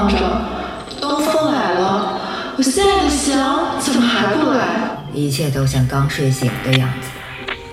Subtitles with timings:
[0.00, 0.16] 忙着。
[0.98, 2.18] 东风来了，
[2.56, 4.96] 我心爱的翔怎么还不来？
[5.12, 7.10] 一切都像刚睡醒的样子，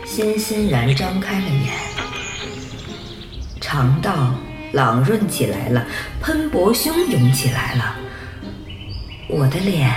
[0.05, 1.73] 欣欣然张开了眼，
[3.61, 4.33] 肠道
[4.73, 5.85] 朗润起来了，
[6.19, 7.95] 喷薄汹涌起来了，
[9.29, 9.89] 我的脸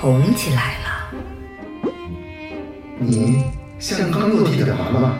[0.00, 0.88] 红起来了。
[2.98, 3.44] 你
[3.78, 5.12] 像刚落地的娃娃，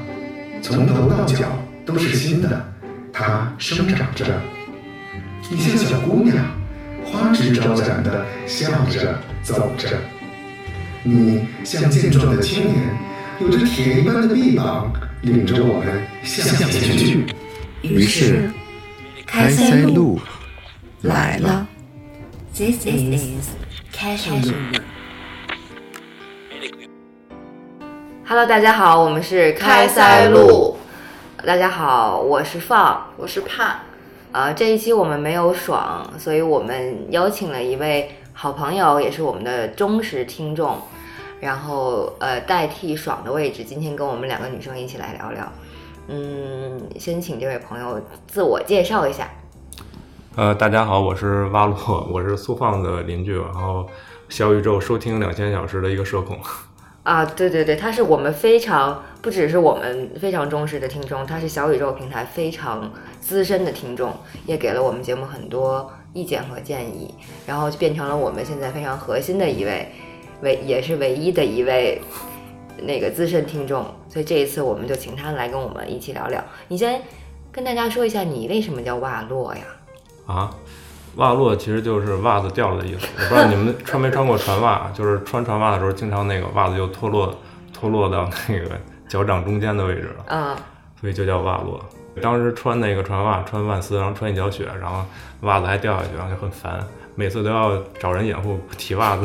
[0.63, 1.45] 从头到脚
[1.85, 2.65] 都是新的，
[3.13, 4.25] 它生长着。
[5.51, 6.37] 你像小姑娘，
[7.07, 9.89] 花枝招展的笑着走着。
[11.03, 12.95] 你像健壮的青年，
[13.41, 14.93] 有着铁一般的臂膀，
[15.23, 17.25] 领着我们向前去。
[17.81, 18.51] 于是，
[19.27, 20.21] 开塞露
[21.01, 21.67] 来了。
[22.55, 23.49] This is
[23.91, 24.53] 开塞露。
[28.27, 30.77] Hello，大家好，我们是开塞露。
[31.43, 33.88] 大家好，我是放，我是盼。
[34.31, 40.77] 呃，这一期我们没有爽，所以我们邀请了一位好朋友，也是我们的忠实听众。
[41.41, 45.51] 然后，呃，代替爽的位置，今天跟我们两个女生一起来聊聊。
[46.09, 49.31] 嗯，先请这位朋友自我介绍一下。
[50.37, 53.89] 呃，大家好，我是蛙洛，我是苏放的邻居，然后
[54.29, 56.39] 小宇宙收听两千小时的一个社恐。
[57.09, 64.13] 啊，对对对，他是我们非常不只是我们非常忠实的听众，他是小宇宙平台非常资深的听众，
[64.45, 67.15] 也给了我们节目很多意见和建议，
[67.47, 69.91] 然后就变成了我们现在非常核心的一位。
[70.41, 72.01] 唯也是唯一的一位
[72.83, 76.41] 那个资深听众，所以这一次我们就请他来跟我们一起聊聊。
[76.69, 77.03] 你先
[77.51, 79.63] 跟大家说一下，你为什么叫瓦洛呀？
[80.27, 80.55] 啊，
[81.19, 83.07] 袜落其实就是袜子掉了的意思。
[83.17, 87.33] 我 不知道你们穿没穿过船袜，就是穿船袜的时候，经常那个袜子就脱落，
[87.73, 88.71] 脱落到那个
[89.09, 90.35] 脚掌中间的位置了。
[90.35, 90.57] 啊，
[91.01, 91.81] 所以就叫袜落。
[92.21, 95.05] 当时穿那个船袜，穿万斯，然后穿一脚雪，然后
[95.43, 96.85] 袜子还掉下去，然后就很烦，
[97.15, 99.25] 每次都要找人掩护提袜子。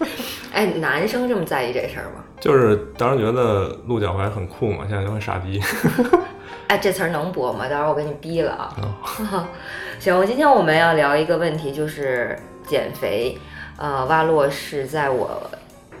[0.52, 2.24] 哎，男生这么在意这事儿吗？
[2.40, 5.60] 就是当时觉得露脚踝很酷嘛，现在就很傻逼。
[6.68, 7.68] 哎，这词儿能播吗？
[7.68, 8.74] 到时候我给你逼了啊。
[10.00, 13.38] 行，今天我们要聊一个问题，就是减肥。
[13.76, 15.40] 呃，蛙洛是在我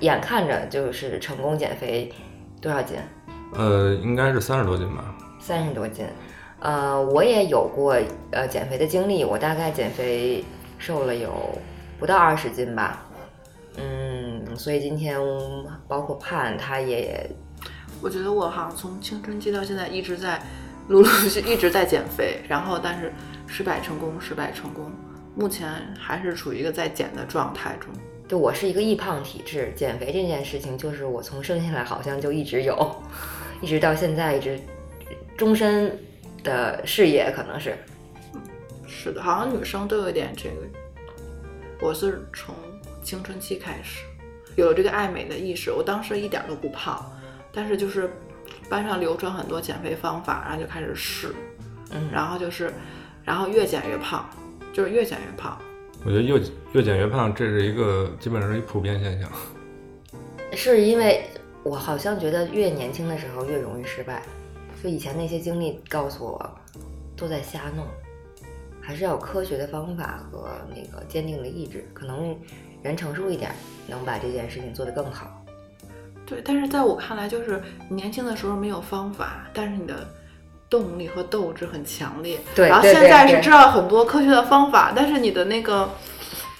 [0.00, 2.12] 眼看着就是成功减肥
[2.60, 2.96] 多少斤？
[3.54, 5.14] 呃，应该是三十多斤吧。
[5.38, 6.04] 三十多斤。
[6.58, 7.96] 呃，我也有过
[8.32, 10.42] 呃减肥的经历，我大概减肥
[10.78, 11.30] 瘦了有
[11.98, 13.04] 不到二十斤吧。
[13.76, 15.20] 嗯，所以今天
[15.86, 17.28] 包括盼他也，
[18.00, 20.40] 我觉得我好像从青春期到现在一直在
[20.88, 23.12] 陆陆续续一直在减肥，然后但是
[23.46, 24.90] 失败成功，失败成功，
[25.34, 25.68] 目前
[25.98, 27.90] 还是处于一个在减的状态中。
[28.28, 32.96] 就我是一个易胖体质，减肥这件事情就是我从生下来好像就一直有，
[33.62, 34.60] 一直到现在一直
[35.36, 35.96] 终身
[36.42, 37.76] 的事业可能是。
[38.86, 40.56] 是的，好像女生都有点这个，
[41.80, 42.54] 我是从。
[43.02, 44.02] 青春期开始
[44.56, 47.08] 有了这个爱美的意识，我当时一点都不胖，
[47.56, 48.10] 但是就是
[48.68, 51.34] 班上流传很多减肥方法，然后就开始试，
[51.90, 52.70] 嗯，然后就是，
[53.24, 54.28] 然后越减越胖，
[54.74, 55.58] 就是越减越胖。
[56.04, 56.38] 我觉得越
[56.74, 59.30] 越减越胖，这是一个基本上是一普遍现象。
[60.52, 61.24] 是因为
[61.62, 64.22] 我好像觉得越年轻的时候越容易失败，
[64.82, 66.58] 就以前那些经历告诉我
[67.16, 67.86] 都在瞎弄，
[68.82, 72.36] 还是要有科学的方法和那个坚定的意志，可能。
[72.82, 73.50] 人成熟一点，
[73.88, 75.44] 能把这件事情做得更好。
[76.26, 79.94] 对，但是在我看来，就是年轻的时候没有方法，但是你的
[80.68, 82.38] 动力和斗志很强烈。
[82.54, 85.88] 对，然后现在是知道很多科学的方法，但是你的那个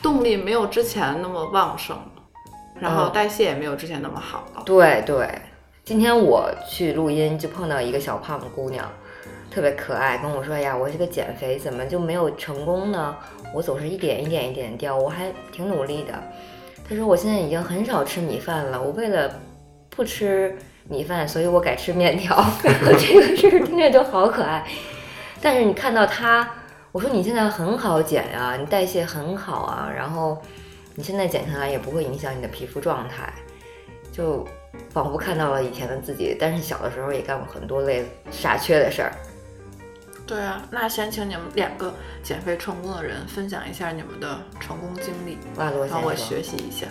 [0.00, 1.99] 动力没有之前那么旺盛，
[2.78, 4.62] 然后代谢也没有之前那么好了。
[4.65, 5.28] 对对，
[5.84, 8.88] 今天我去录音就碰到一个小胖姑娘，
[9.50, 13.16] 特别可爱，跟我说：“呀，我这个减肥怎么就没有成功呢？”
[13.53, 16.12] 我总是一点一点一点掉，我还挺努力的。
[16.88, 19.34] 他说我现在已经很少吃米饭了，我为了
[19.96, 20.54] 不吃
[20.88, 22.44] 米饭，所以我改吃面条。
[22.62, 22.68] 这
[23.15, 24.65] 个事儿听着就好可爱。
[25.41, 26.48] 但是你看到他，
[26.92, 30.41] 我说你现在很好减呀，你代谢很好啊，然后
[30.94, 33.32] 你现在减下来也不会影响你的皮肤状态，
[34.12, 34.47] 就
[34.91, 36.36] 仿佛看到了以前的自己。
[36.38, 39.12] 但是小的时候也干过很多类傻缺的事儿。
[40.26, 46.86] 对啊，那先请你们两个减肥成功的人分享一下你们的成功经历，让我学习一下。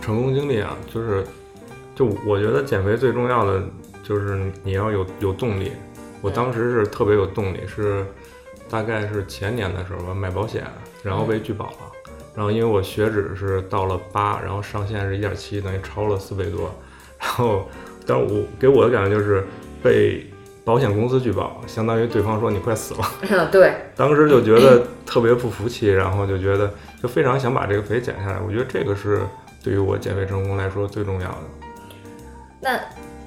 [0.00, 1.26] 成功经历啊，就是，
[1.98, 3.60] 就我觉得减肥最重要的
[4.04, 5.72] 就是你要有有动力。
[6.20, 8.06] 我当时是特别有动力，是
[8.70, 10.62] 大概是前年的时候吧，买保险，
[11.02, 11.92] 然后被拒保了。
[12.36, 16.72] 然后因为我血脂是到了八，然后上限是一点七，等于超了四倍多。
[17.18, 17.68] 然后，
[18.06, 19.44] 但我给我的感觉就是
[19.82, 20.24] 被。
[20.64, 23.48] 保险公司拒保，相当于对方说你快死了。
[23.50, 26.70] 对，当时就觉得特别不服气，然后就觉得
[27.02, 28.38] 就非常想把这个肥减下来。
[28.46, 29.22] 我觉得这个是
[29.64, 31.38] 对于我减肥成功来说最重要的。
[32.60, 32.80] 那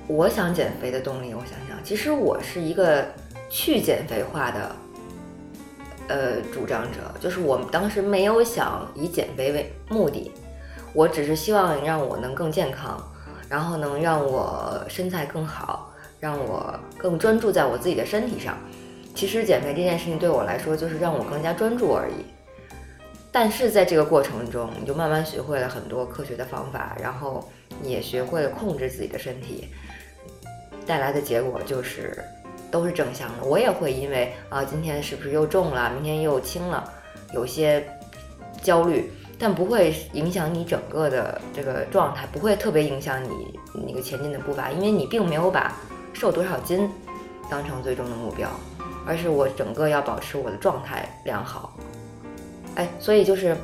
[0.07, 3.06] 我想减肥的动力，我想想，其实我是一个
[3.50, 4.75] 去减肥化的，
[6.07, 10.31] 呃，主张者，就是我们当时没有想以减肥为目的，
[10.94, 13.01] 我只是希望让我能更健康，
[13.48, 18.57] 然后能让我身材更好，让我更专注在我自己的身体上。
[19.16, 22.25] 其实减肥这件事情对我来说，就是让我更加专注而已。
[23.31, 27.50] 但是在这个过程中，你就慢慢学会了很多科学的方法，然后
[27.83, 29.68] 也学会了控制自己的身体，
[30.86, 32.18] 带来的结果就是
[32.69, 33.44] 都是正向的。
[33.44, 36.92] 我也会因为啊，今天是不是又重了，明天又轻了，
[37.33, 37.86] 有些
[38.62, 45.75] 焦虑，但不会影响你整个的这个状态，不会特别影响你那个前进的步伐，因为你并没有把
[46.13, 46.89] 瘦多少斤
[47.50, 48.50] 当成最终的目标，
[49.06, 51.78] 而是我整个要保持我的状态良好。
[52.75, 53.56] 哎，所以就是，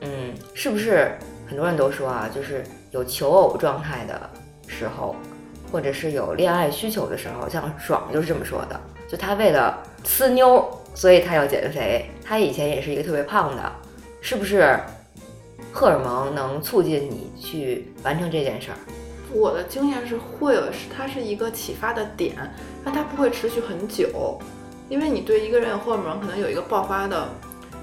[0.00, 1.12] 嗯，是不是
[1.46, 2.64] 很多人都说啊，就是
[2.96, 4.18] 有求偶状态的
[4.66, 5.14] 时候，
[5.70, 12.10] 或者是有恋爱需求的时候，像爽就是这么说的，就他为了呲妞，所以他要减肥。
[12.24, 13.72] 他以前也是一个特别胖的，
[14.22, 14.78] 是不是？
[15.72, 18.78] 荷尔蒙能促进你去完成这件事儿？
[19.30, 22.34] 我的经验是会有，是它是一个启发的点，
[22.82, 24.40] 但它不会持续很久，
[24.88, 27.28] 因为你对一个人有荷尔蒙可能有一个爆发的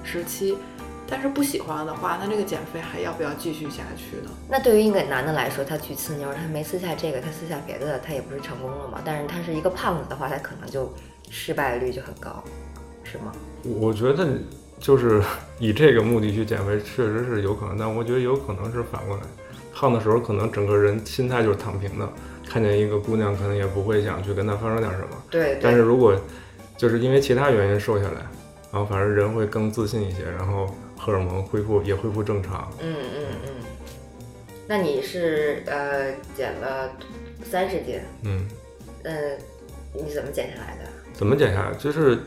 [0.04, 0.58] 时期。
[1.06, 4.32] 但是不喜欢的话，那这个减肥还要不要继续下去呢？
[4.50, 9.00] 那对于一个男的来说，他去呲妞，他没呲下这个，他呲下别的，他也不是成功了嘛？
[9.06, 10.92] 但是他是一个胖子的话，他可能就
[11.30, 12.44] 失败率就很高，
[13.04, 13.32] 是吗？
[13.64, 14.28] 我觉得
[14.80, 15.22] 就是
[15.60, 19.24] 以这个目的去减肥，确实是有可能，但我觉得有可能是反过来，
[19.74, 22.10] 胖的时候可能整个人心态就是躺平的，
[22.48, 25.24] 看见一个姑娘可能也不会想去跟她发生点什么。
[25.30, 25.60] 对。
[25.62, 26.16] 但是如果
[26.76, 28.22] 就是因为其他原因瘦下来，
[28.72, 30.74] 然后反而人会更自信一些，然后。
[31.04, 32.72] 荷尔蒙恢复也恢复正常。
[32.80, 33.50] 嗯嗯嗯。
[34.66, 36.90] 那你是呃减了
[37.44, 38.00] 三十斤？
[38.24, 38.48] 嗯。
[39.04, 39.36] 呃，
[39.94, 40.90] 你怎么减下来的？
[41.14, 41.74] 怎么减下来？
[41.76, 42.20] 就是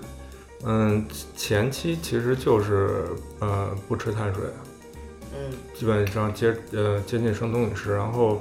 [0.63, 3.07] 嗯，前期其实就是
[3.41, 4.43] 呃不吃碳水。
[5.33, 5.57] 嗯。
[5.73, 8.41] 基本上接呃接近生酮饮食，然后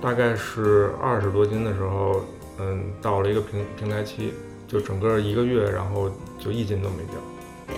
[0.00, 2.24] 大概是二十多斤的时候，
[2.60, 4.32] 嗯，到了一个平平台期，
[4.68, 6.08] 就整个一个月，然后
[6.38, 7.14] 就一斤都没掉。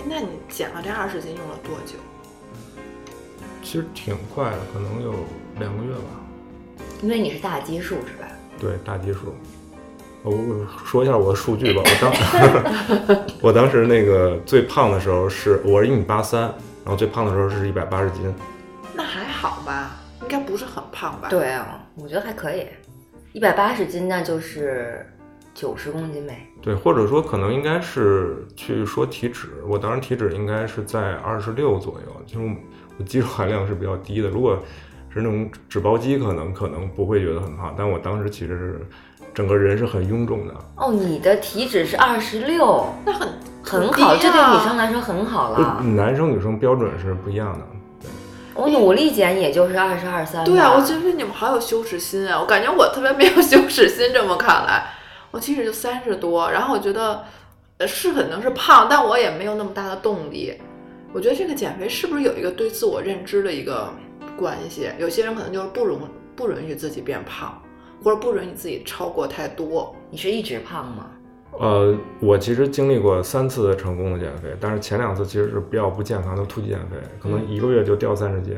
[0.07, 1.95] 那你减了这二十斤用了多久？
[3.63, 5.13] 其实挺快的，可能有
[5.59, 6.01] 两个月吧。
[7.01, 8.27] 因为你是大基数是吧？
[8.59, 9.33] 对，大基数。
[10.23, 10.33] 我
[10.85, 11.81] 说一下我的数据吧。
[11.83, 16.41] 我当， 我当时那个最胖的时候是我是一米八三，
[16.83, 18.33] 然后最胖的时候是一百八十斤。
[18.93, 19.97] 那还好吧？
[20.21, 21.29] 应该不是很胖吧？
[21.29, 22.67] 对啊，我觉得还可以。
[23.33, 25.05] 一百八十斤那就是。
[25.55, 32.55] 九十公斤呗，对，或者说可能应该是去说体脂，我当时体脂应该是在二十六左右，就是
[32.99, 34.27] 我肌肉含量是比较低的。
[34.27, 34.61] 如果
[35.09, 38.87] 是那种脂包肌，可能可能不会觉得很胖，但我当时其实是
[39.33, 40.53] 整个人是很臃肿的。
[40.75, 43.29] 哦，你的体脂是二十六，那很
[43.63, 45.81] 很好，这对女生来说很好了。
[45.81, 47.65] 男生女生标准是不一样的。
[48.55, 50.43] 我努力减，也就是二十二三。
[50.43, 52.39] 对啊，我觉得你们好有羞耻心啊！
[52.39, 54.94] 我感觉我特别没有羞耻心，这么看来。
[55.35, 57.21] 我其实就三十多，然后我觉得，
[57.79, 60.53] 呃，是可能是胖，但我也没有那么大的动力。
[61.11, 63.89] 我觉得这个减肥是不是有一个对自我认知的一个
[64.37, 64.87] 关系？
[64.97, 65.99] 有些人可能就是不容
[66.37, 67.61] 不允许自己变胖，
[68.01, 69.93] 或者不允许自己超过太多。
[70.09, 71.07] 你是一直胖吗？
[71.59, 78.55] 呃，我其实经历过三次成功的减肥，但是前两次其实是比较不健康的突击减肥，可能一个月就掉三十斤。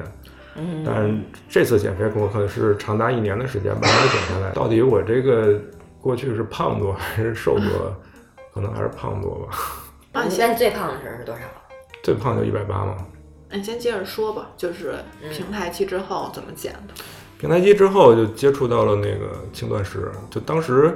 [0.56, 0.84] 嗯。
[0.86, 4.52] 但这次减肥我可能是长达一年的时间慢慢减下来。
[4.52, 5.60] 到底我这个？
[6.02, 7.96] 过去是胖多还是瘦多？
[8.54, 9.58] 可能还是胖多吧。
[10.14, 11.42] 啊，你现在最胖的时候是多少？
[12.02, 12.96] 最胖就一百八嘛。
[13.52, 14.96] 你先接着说吧，就是
[15.32, 16.94] 平台期之后怎么减的？
[17.40, 20.92] 平台期之后就接触到了那个轻断食，就当时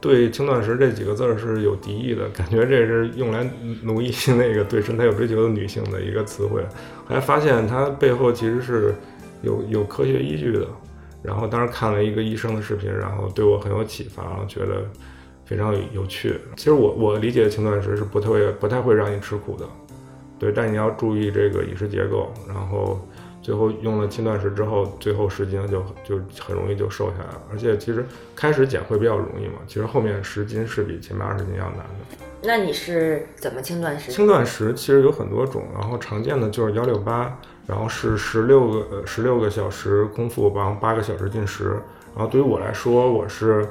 [0.00, 3.44] 对轻断食这几个字儿是有敌意的，感觉这是用来
[3.82, 6.62] 奴役那个对身材有追求的女性的一个词汇。
[7.06, 8.94] 后来发现它背后其实是
[9.42, 10.66] 有有科学依据的。
[11.24, 14.84] 然后当时看了一个医生的视频，然后对我很有启发，然后觉得
[15.46, 16.38] 非常有趣。
[16.54, 19.66] 其实我我理解轻断食是不太会不太会让你吃苦的，
[20.38, 22.30] 对，但你要注意这个饮食结构。
[22.46, 23.00] 然后
[23.40, 27.42] 最后用了轻断食之后，最后十斤就就很容易就瘦下来了。
[27.50, 28.04] 而且其实
[28.36, 32.18] 开始减会比较容易嘛，其实后面十斤是比前面二十斤要难的。
[32.42, 34.12] 那你是怎么轻断食？
[34.12, 37.34] 轻断食其实有很多种，然后常见的就是幺六八。
[37.66, 41.80] 然后是十六个十六个小时空腹，然后八个小时进食。
[42.14, 43.66] 然后对于我来说，我是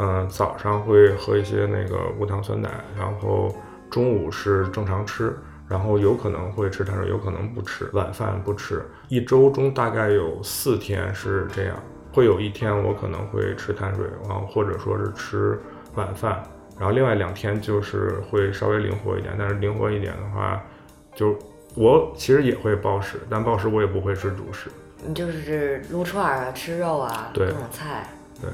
[0.00, 3.52] 嗯、早上会喝一些那个无糖酸奶，然后
[3.90, 5.36] 中午是正常吃，
[5.66, 8.80] 然后有可能会吃碳水，有可能不吃，晚饭不吃。
[9.08, 11.74] 一周中大概有四天是这样，
[12.12, 15.58] 会有一天我可能会吃碳水，然后或者说是吃
[15.96, 16.40] 晚饭，
[16.78, 20.62] 然后另外两天就是会稍微灵活一点，但是灵活一点的话，
[21.12, 21.36] 就
[21.74, 24.70] 我其实也会暴食，但暴食我也不会吃主食。
[25.06, 28.08] 你就是撸串儿啊，吃肉啊，各种菜。
[28.40, 28.50] 对。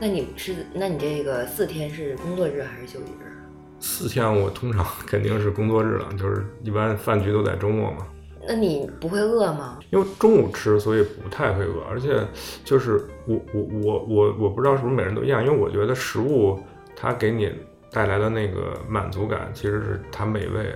[0.00, 3.30] 那你是，那你这个四天是工作日还是休息日？
[3.78, 8.06] 四天我通常肯定是工作日了，就是一般饭局都在周末嘛。
[8.46, 9.78] 那你不会饿吗？
[9.90, 12.26] 因为中午吃，所以不太会饿，而且
[12.64, 16.58] 就是我我我我我不知道是不是每人都一样，因为我觉得食物
[16.96, 17.52] 它给你
[17.90, 20.74] 带来的那个满足感其实是它美味，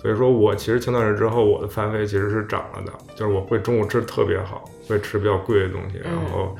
[0.00, 6.56] 所以说我其实轻断食之后，我的饭费其实是涨了的，就是我会中午吃得特别好，会吃比较贵的东西，然后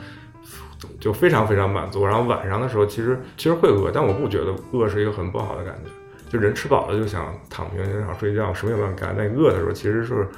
[1.00, 5.90] 就非常非常满足，然后晚上的时候其实其实会饿，但我不觉得饿是一个很不好的感觉。
[6.30, 9.14] 就人吃饱了就想躺平，就想睡觉，什么也不想干。
[9.16, 10.28] 但饿的时候其实是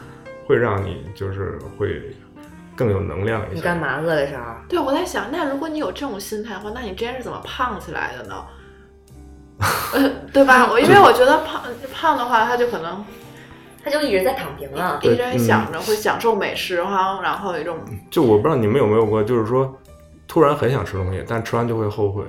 [0.46, 2.14] 会让你就是会
[2.76, 3.54] 更有能量一些。
[3.56, 3.76] 你干？
[3.76, 4.42] 嘛饿的时候？
[4.68, 8.36] 对，我在想，那如果你有这种心态的话，那你之前是怎么胖起来的呢？
[9.92, 10.68] 呃， 对吧？
[10.70, 13.04] 我因为我觉得胖胖的话，他就可能
[13.84, 14.98] 他就一直在躺平了。
[15.02, 17.78] 一直对嗯想着会享受美食哈，然后有一种
[18.10, 19.76] 就我不知道你们有没有过，就是说
[20.28, 22.22] 突然很想吃东西，但吃完就会后悔。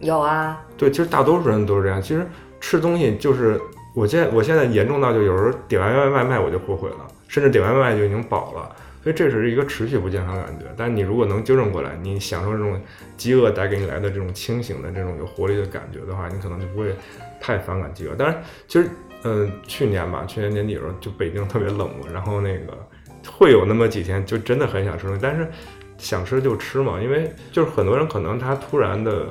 [0.00, 2.00] 有啊，对，其实大多数人都是这样。
[2.00, 2.24] 其实
[2.60, 3.60] 吃东西就是
[3.94, 6.96] 我现在我现在严重到就有时候点完外卖我就后悔了，
[7.26, 8.70] 甚至点完外卖就已经饱了。
[9.08, 10.66] 所以这是一个持续不健康的感觉。
[10.76, 12.78] 但是你如果能纠正过来，你享受这种
[13.16, 16.94] 饥饿带给你来的这种清醒的这种有活力的感觉的话，你可能就不会
[17.40, 18.14] 太反感饥饿。
[18.18, 18.90] 但是，其实
[19.22, 22.86] 嗯、呃去年吧，去年年底的时候就北京特别冷嘛，然后那个
[23.26, 25.48] 会有那么几天就真的很想吃东西，但是
[25.96, 29.28] 想吃就吃嘛，因为就是很多人可能他突然的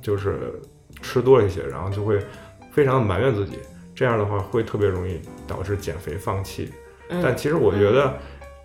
[0.00, 0.58] 就是
[1.02, 2.18] 吃多了一些，然后就会
[2.72, 3.58] 非常埋怨自己，
[3.94, 6.72] 这样的话会特别容易导致减肥放弃。
[7.10, 8.18] 嗯但其实我觉得，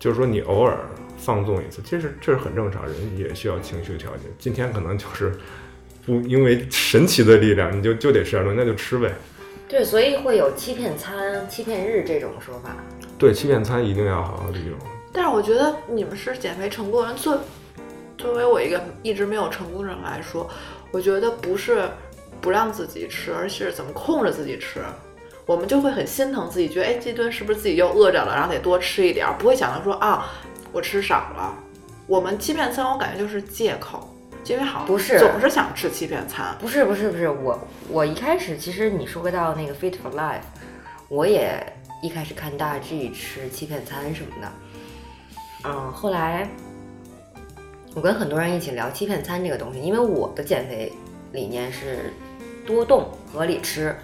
[0.04, 0.76] 就是说你偶尔
[1.16, 4.24] 放纵一次，其实这是很正常，人也需要情绪调节。
[4.38, 5.32] 今天可能就是
[6.04, 9.10] 不因为神奇的力量，你就就得吃点东西，那就吃呗。
[9.66, 12.76] 对，所以会有欺骗餐、欺骗日这种说法。
[13.16, 14.76] 对，欺骗餐一定要好好利用。
[15.10, 17.40] 但是我觉得你们是减肥成功人，作
[18.18, 20.46] 作为我一个一直没有成功的人来说，
[20.90, 21.88] 我觉得不是
[22.42, 24.80] 不让自己吃，而是怎么控制自己吃。
[25.46, 30.32] 我们就会很心疼自己，觉得哎，这顿是不是自己又饿着了，然后得多吃一点儿，不会想到说啊，
[30.72, 31.54] 我吃少了。
[32.06, 34.14] 我们欺骗餐，我感觉就是借口，
[34.46, 36.56] 因为好像不是总是想吃欺骗餐。
[36.60, 37.58] 不是不是不是，我
[37.88, 40.40] 我一开始其实你說到那个 Fit for Life，
[41.08, 41.62] 我也
[42.02, 44.52] 一开始看大 G 吃欺骗餐什么的，
[45.64, 46.48] 嗯，后来
[47.94, 50.92] 我跟很多人一起聊欺骗餐这个东西，因为我的减肥
[51.32, 52.12] 理念是
[52.66, 53.96] 多动合理吃，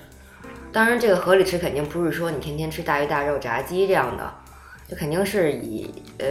[0.73, 4.33] 当然这个合理吃肯定不是说你天天吃大鱼大肉炸鸡这样的，
[4.89, 6.27] 就肯定是以呃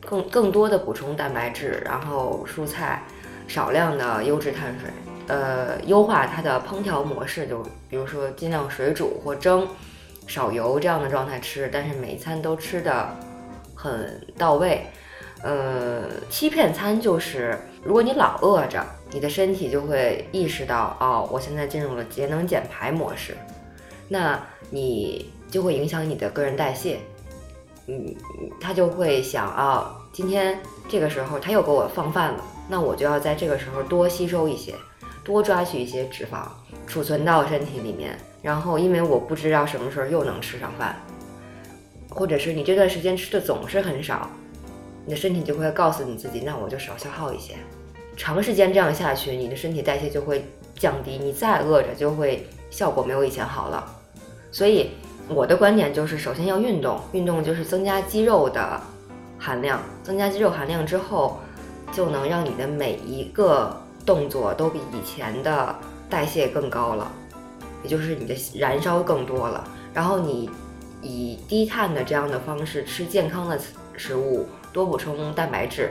[0.00, 3.02] 更更多的补充蛋白质，然后蔬菜。
[3.48, 4.88] 少量的优质碳水，
[5.26, 7.60] 呃，优化它的烹调模式，就
[7.90, 9.68] 比如说尽量水煮或蒸，
[10.26, 13.14] 少油这样的状态吃，但是每一餐都吃的
[13.74, 14.86] 很到位。
[15.42, 23.36] 呃，欺骗餐就是，如果你老饿着，你的身体就会意识到，哦，我现在进入了节能减排模式，
[24.12, 24.38] 那
[24.68, 26.98] 你就会影响你的个人代谢。
[27.86, 28.14] 嗯，
[28.60, 34.74] 他就会想啊、今天这个时候他又给我放饭了，那我就要在这个时候多吸收一些，
[35.24, 36.46] 多抓取一些脂肪，
[36.86, 38.18] 储存到身体里面。
[38.42, 40.94] 然后，因为我不知道什么时候又能吃上饭，
[42.10, 44.28] 或者是你这段时间吃的总是很少，
[45.06, 47.54] 你的身体就会告诉你自己，那我就少消耗一些。
[48.16, 50.44] 长时间这样下去，你的身体代谢就会
[50.76, 53.98] 降低，你再饿着就会效果没有以前好了。
[54.52, 54.90] 所以
[55.28, 58.80] 我的观点就是，首先要运动，运动就是增加肌肉的
[59.38, 61.40] 含量，增加肌肉含量之后，
[61.90, 65.74] 就能让你的每一个动作都比以前的
[66.10, 67.10] 代谢更高了，
[67.82, 69.66] 也就是你的燃烧更多了。
[69.94, 70.50] 然后你
[71.00, 73.58] 以低碳的这样的方式吃健康的
[73.96, 75.90] 食物，多补充蛋白质。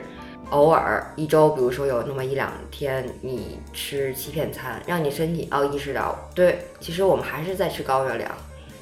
[0.51, 8.29] 偶尔一周，比如说有那么一两天你吃欺骗餐，让你身体要意识到，对，其实我们还是在吃高热量，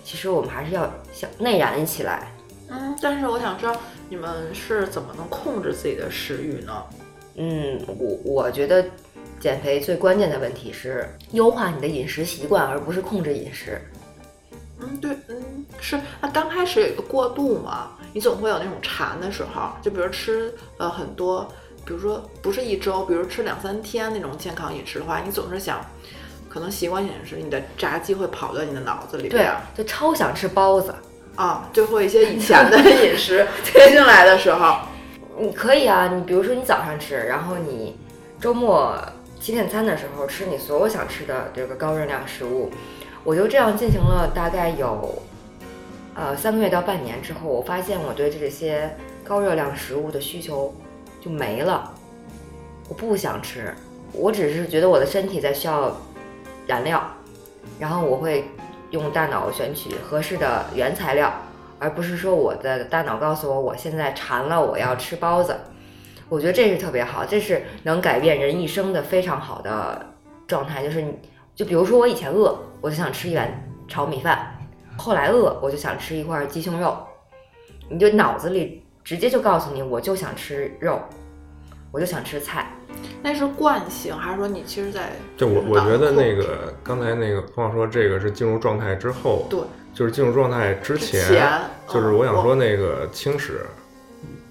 [0.09, 2.31] 其实我们还是要想内燃起来。
[2.67, 3.75] 嗯，但是我想知道
[4.09, 6.83] 你们是怎么能控制自己的食欲呢？
[7.35, 8.83] 嗯，我我觉得
[9.39, 13.79] 减肥最关键的问题是优化你的饮食习惯，而不是控制饮食。
[14.79, 15.99] 嗯，对，嗯，是。
[16.19, 21.47] 那刚开始有一个过渡嘛，你总会有那种馋的时候，就比如吃呃很多
[21.85, 25.85] 比如说不是一周，比如吃两三天那种健康饮食的话，你总是想，
[26.49, 30.93] 可能习惯饮食，你的炸鸡会跑到你的脑子里对啊。，就超想吃包子。
[31.35, 34.79] 啊，就会一些以前的 饮食推进来的时候，
[35.39, 37.97] 你可以啊，你比如说你早上吃，然后你
[38.41, 38.93] 周末
[39.39, 42.69] 七点餐的时候吃你所有想吃的这个高热量食物。
[43.23, 45.21] 我就这样进行了大概有
[46.13, 50.75] 呃三个月到半年之后，我发现我对这些高热量食物的需求
[51.21, 51.93] 就没了，
[52.89, 53.73] 我不想吃，
[54.11, 55.95] 我只是觉得我的身体在需要
[56.69, 57.01] 燃料，
[57.79, 58.45] 然后我会
[58.91, 61.33] 用大脑选取合适的原材料，
[61.79, 65.57] 而不是说我的大脑告诉我我现在馋了，我要吃包子。
[66.29, 70.13] 我觉得这是特别好，这是能改变人一生的非常好的
[70.45, 70.83] 状态。
[70.83, 71.11] 就是你，
[71.55, 73.51] 就比如说我以前饿，我就想吃一碗
[73.87, 74.37] 炒米饭；
[74.95, 76.95] 后来饿，我就想吃一块鸡胸肉。
[77.89, 81.01] 你就脑子里直接就告诉你，我就想吃肉，
[81.91, 82.71] 我就想吃菜。
[83.21, 89.59] 那是惯性，还是说你其实在就我我觉得那个个刚才那个朋友说这个是进入状态之后，对
[89.93, 93.65] 就是进入状态之之前，就是嗯我我想说那个轻食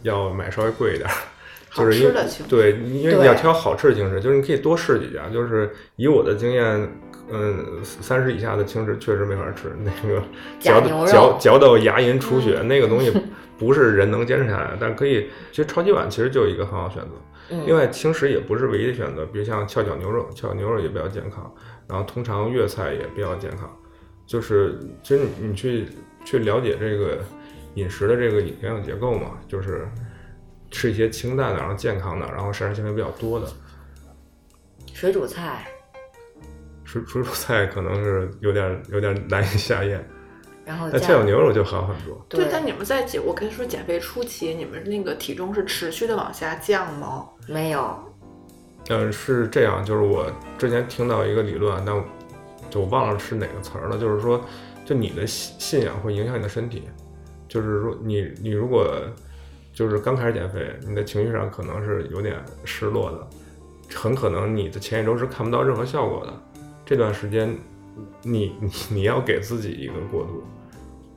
[0.02, 1.14] 要买稍微贵一点儿，
[1.75, 2.14] 就是因为
[2.49, 5.28] 对，因为你要挑好吃的轻食，就是你可以多试几家。
[5.33, 6.90] 就是以我的经验，
[7.30, 10.23] 嗯，三十以下的轻食确实没法吃，那个
[10.58, 13.12] 嚼嚼嚼到牙龈出血，那个东西
[13.58, 14.78] 不是人能坚持下来的。
[14.80, 17.11] 但可以，其实超级碗其实就有一个很好选择。
[17.50, 21.50] 嗯，另外，轻食也不是唯一的选择，比如像翘脚牛肉，翘脚牛肉也比较健康，
[21.87, 23.70] 然后通常粤菜也比较健康。
[24.26, 25.87] 就是其实你你去
[26.25, 27.18] 去了解这个
[27.75, 29.88] 饮食的这个营养结构嘛，就是
[30.70, 33.47] 吃一些清淡的，然后健康的，然后膳食纤维比较多的。
[34.92, 35.66] 水煮菜，
[36.88, 40.02] 水水煮菜可能是有点有点难以下咽，
[40.64, 42.25] 然后那加翘脚牛肉就好很多。
[42.30, 47.28] 对，但你们在减，我跟你说减肥初期，你们那个体重是持续的往下降吗？
[47.47, 47.95] 没有，
[48.88, 51.95] 嗯，是这样，就是我之前听到一个理论，但
[52.71, 54.42] 就我忘了是哪个词儿了，就是说，
[54.87, 56.89] 就你的信信仰会影响你的身体，
[57.47, 58.91] 就是说你你如果
[59.75, 63.28] 就是刚开始减肥，你的情绪上可能是有点失落的，
[63.95, 66.32] 很可能你的前一周是看不到任何效果的，
[66.89, 67.55] 这段时间
[68.23, 70.43] 你你你要给自己一个过渡，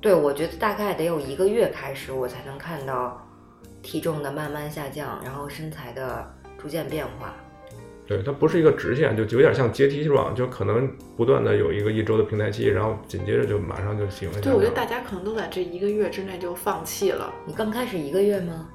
[0.02, 3.26] 对，我觉得大概得有一个月开始，我才能看到
[3.82, 7.34] 体重的慢慢下降，然后身材的逐渐变化。
[8.06, 14.42] 对，它不是一个直线，就有点像阶梯状，就可能不断的有一个一周的平台期，然后紧接着就马上就行了。
[14.42, 17.34] 对，我觉得大家可能都在这一个月之内就放弃了。
[17.46, 18.68] 你刚开始一个月吗？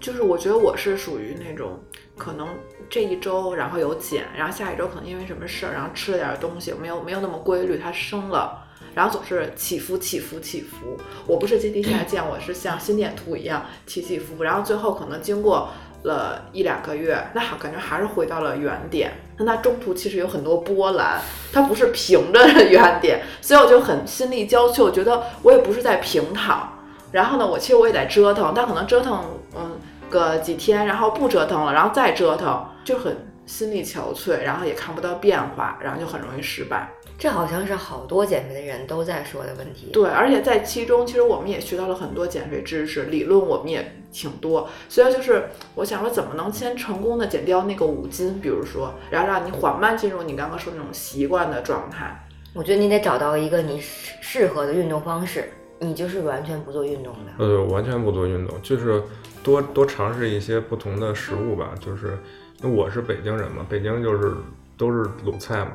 [0.00, 1.80] 就是我觉得我是属于那种
[2.18, 2.48] 可能
[2.88, 10.96] 这一周然后有减，然后下一周可能因为什么事儿，然后吃了点东西，没有没有那么规律，它升了，然后总是起伏起伏起伏。
[11.26, 15.68] 我不是阶梯下降，我是像心电图一样起起伏伏，然后最后可能经过
[16.02, 19.12] 了一两个月，那好感觉还是回到了原点。
[19.36, 21.20] 那它中途其实有很多波澜，
[21.52, 26.70] 它不是平着的原点，所以我就很心力交瘁，我觉得我也不是在平躺。
[27.10, 29.24] 然后呢，我其实我也在折腾，但可能折腾
[29.56, 29.78] 嗯
[30.14, 36.88] 个几天，然后不折腾了，然后再折腾，就很心力憔悴，然后也看不到变化，然后就很容易失败。
[37.18, 39.90] 这好像是好多减肥的人都在说的问题。
[39.92, 44.68] 对，而且在其中，其实我们也学到了很多减肥知识，理论我们也挺多。
[44.88, 52.24] 所以就是我想说，怎么能先成功的减掉那个五斤，比如说，然后让你缓慢进入你刚刚说那种习惯的状态。
[52.52, 55.52] 我觉得你得找到一个你适适合的运动方式。
[55.84, 59.02] 你就是完全不做运动的，呃，完全不做运动，就是
[59.42, 61.74] 多多尝试一些不同的食物吧。
[61.78, 62.16] 就是
[62.62, 64.32] 因为我是北京人嘛，北京就是
[64.78, 65.72] 都是鲁菜嘛，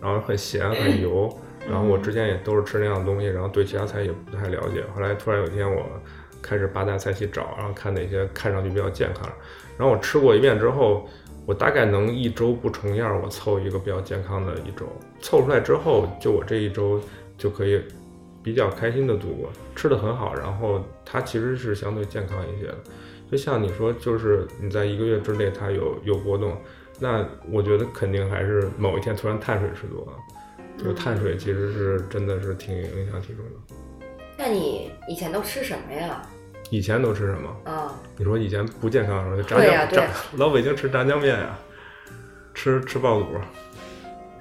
[0.00, 1.32] 然后很咸很 油，
[1.68, 4.84] 然后我之前也都是吃那样的东西，然后对其他菜也不太了解。
[4.94, 5.84] 后来突然有一天我
[6.42, 9.30] 开始八大菜系找，然后看哪些看上去比较健康，
[9.78, 11.06] 然后我吃过一遍之后，
[11.46, 14.86] 我大概能一周不重样，我凑一个比较健康的一周。
[15.20, 17.00] 凑出来之后，就我这一周
[17.38, 17.80] 就可以。
[18.42, 22.78] 比较开心的度过，吃的很好，然后它其实是相对健康一些的。
[23.30, 26.56] 就像你说，就是你在一个月之内它有有波动，
[26.98, 30.12] 那我觉得肯定还是某一天突然碳水吃多了，
[30.76, 34.06] 这个碳水其实是真的是挺影响体重的。
[34.36, 36.20] 那你以前都吃什么呀？
[36.70, 37.70] 以前都吃什么？
[37.70, 41.58] 啊、你说以前不健康的时候就炸酱，炸 老北京吃炸酱面呀，
[42.54, 43.26] 吃吃爆肚，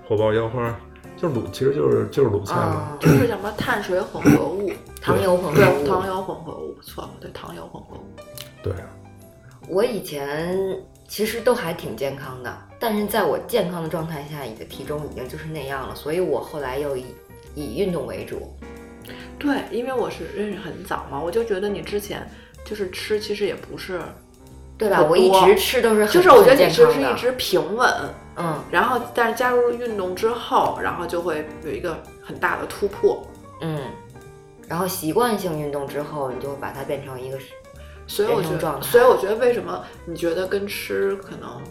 [0.08, 0.74] 火爆腰花，
[1.22, 2.62] 就是卤，其实就是就是卤菜嘛。
[2.62, 5.88] 啊、就是什么碳水混合物，糖油混合，物。
[5.88, 8.02] 糖油混合物，错了，对，糖油混合物。
[8.64, 8.74] 对，
[9.68, 10.58] 我以前
[11.08, 17.06] 其实都还挺健康的，但是在我健康的状态下，你的体重已经就是那样了，所以我后来又以
[17.54, 18.52] 以运动为主。
[19.38, 22.28] 对，因为我是认识很早嘛，我就觉得你之前
[22.66, 24.02] 就是吃，其实也不是
[24.82, 25.04] 对吧？
[25.04, 27.94] 我一直吃都是很就是我觉得很你吃健康的是一直平稳，
[28.36, 33.22] 嗯然后但是加入运动之后，然后就会有一个很大的突破。
[33.62, 33.80] 嗯，
[34.68, 37.38] 然后习惯性运动之后，你就把它变成一个
[38.08, 41.62] 所以我觉得，人生状态所以我觉得为什么你觉得跟吃可能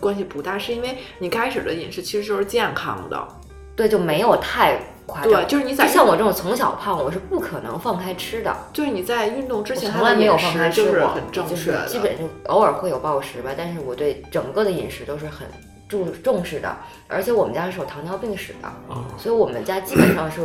[0.00, 3.28] 关系不大，是因为你开始的饮食其实就是健康的，
[3.76, 5.30] 对，就没有太夸张。
[5.30, 8.54] 对，就是你在像我这种从小胖，我是不可能放开吃的。
[8.72, 15.46] 就是你在运动之我前，从来没有放开吃过，就是很正就是确的，基本就偶尔会有暴食吧，但是我对整个的饮食都是很
[15.88, 16.76] 注重视的，
[17.08, 20.40] 而且我们家是有糖尿病史的，哦，所以我们家基本上是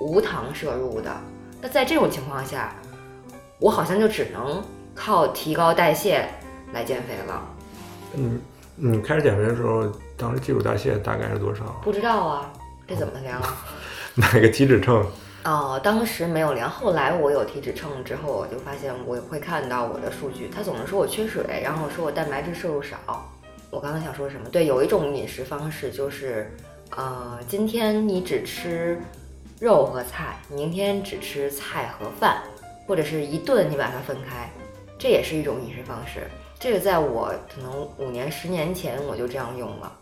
[0.00, 1.10] 无糖摄入的。
[1.60, 2.72] 那在这种情况下，
[3.58, 4.62] 我好像就只能
[4.94, 6.24] 靠提高代谢
[6.72, 7.42] 来减肥了。
[8.14, 8.40] 嗯，
[8.76, 9.84] 你开始减肥的时候，
[10.16, 11.64] 当时基础代谢大概是多少？
[11.82, 12.52] 不知道啊，
[12.88, 13.66] 这怎么量啊？
[14.16, 15.06] 买个体脂秤，
[15.44, 22.98] 哦，当时没有量，后来我有体脂秤之后，我就发现我会看到我的数据，他总是说我缺水，然后说我蛋白质摄入少。
[23.70, 24.48] 我刚刚想说什么？
[24.48, 26.50] 对，有一种饮食方式就是，
[26.96, 28.98] 呃，今天你只吃
[29.60, 32.42] 肉和菜，明天只吃菜和饭，
[32.86, 34.50] 或者是一顿你把它分开，
[34.98, 36.22] 这也是一种饮食方式。
[36.58, 39.92] 这个在我可能五年、十年前我就这样用了，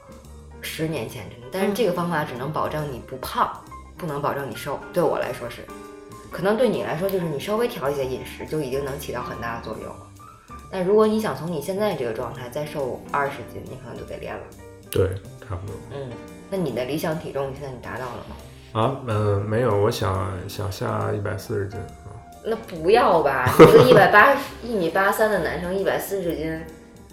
[0.67, 3.51] 十年前真的，但是这个方法只能保证你不胖。
[3.99, 5.63] 不能保证你瘦，对我来说是，
[6.31, 9.91] 可能对你来说就是你稍微调一些饮食就已经能起到很大的作用。
[10.71, 14.43] 但如果你想从你现在这个状态再瘦二十斤，你可能就得练了。
[14.91, 15.09] 对，
[15.41, 15.75] 差不多。
[15.95, 16.11] 嗯，
[16.51, 18.37] 那你的理想体重现在你达到了吗？
[18.83, 22.13] 啊，嗯、没有，我想想下一百四十斤啊。
[22.45, 26.63] 那不要吧，一个一百八十一米八三的男生，一百四十斤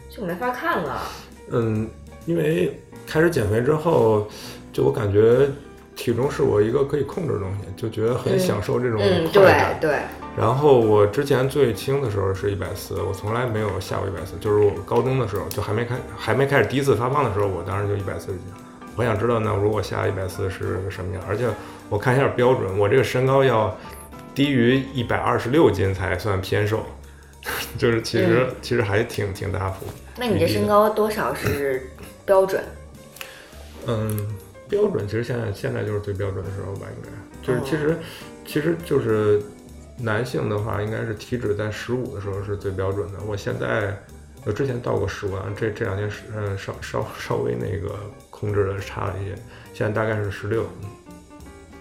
[0.10, 1.02] 就没法看了。
[1.50, 1.90] 嗯，
[2.26, 4.28] 因为开始减肥之后，
[4.72, 5.48] 就我感觉
[5.96, 9.78] 体重是我一个可以控制的东西，就觉得很嗯享受这种嗯，快感。
[9.80, 10.00] 对对，
[10.38, 18.42] 然后我之前最轻的时候是一百四，我从来没有下过一百四，就是我高中的时候，就还没开还没开始第一次发胖的时候，我当时就一百四十斤。
[18.96, 21.24] 我想知道，那如果下一百四是个什么样？
[21.28, 21.48] 而且
[21.90, 23.76] 我看一下标准，我这个身高要
[24.36, 26.84] 低于一百二十六斤才算偏瘦，
[27.78, 29.86] 就是其实、其实还挺挺大幅。
[30.16, 31.90] 那你这身高多少是
[32.26, 32.64] 标准？
[33.88, 34.36] 嗯，
[34.70, 37.98] 标准其实现在现在就是最标准的时候吧，应该就是哦其实、
[38.46, 39.42] 其实就是
[39.98, 43.20] 男性的话，应该是体脂在十五的时候是最标准的。
[43.28, 43.98] 我现在
[44.46, 47.96] 我之前到过十五，这这两天是嗯稍稍稍微那个
[48.30, 49.36] 控制的差了一些，
[49.74, 50.64] 现在大概是十六。
[50.82, 50.90] 嗯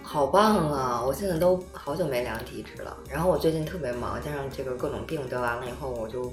[0.05, 1.03] 好棒啊！
[1.03, 6.31] 我现在都好久没量体脂了，然后我最近特别忙，加上这个各种病得完了以后，我就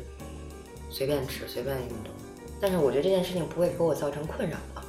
[0.90, 2.12] 随便吃随便运动。
[2.60, 4.79] 但是我觉得这件事情不会给我造成困扰了，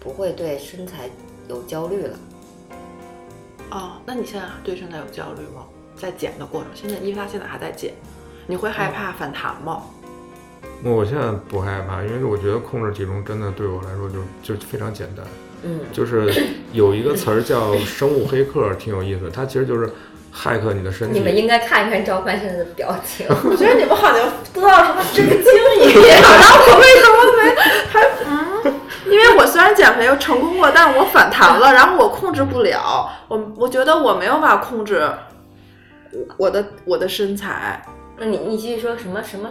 [0.00, 1.08] 不会对身材
[1.48, 2.16] 有焦虑了。
[3.70, 5.64] 哦，那你现在对身材有焦虑吗？
[5.96, 7.92] 在减的过程，现在因为他现在还在减，
[8.46, 9.82] 你会害怕反弹吗？
[10.82, 15.24] 我现在不害怕，因为我觉得控制体重真的对我来说就就非常简单。
[15.62, 16.32] 嗯，就是
[16.72, 19.30] 有一个词儿叫生物黑客，挺有意思的。
[19.30, 19.92] 它其实就是
[20.34, 21.18] 骇客你的身体。
[21.18, 23.26] 你们应该看一看赵帆现在的表情。
[23.44, 25.44] 我觉得你们好像得到什么真经
[25.84, 27.40] 一样，然 后 我为什么没
[27.90, 28.19] 还嗯？
[29.06, 35.08] 因为我虽然减肥成功过，但是我反弹了，然后我控制不了，我我觉得我没有办法控制
[36.36, 37.82] 我的我的身材。
[38.18, 39.48] 那你你继续说什么什么？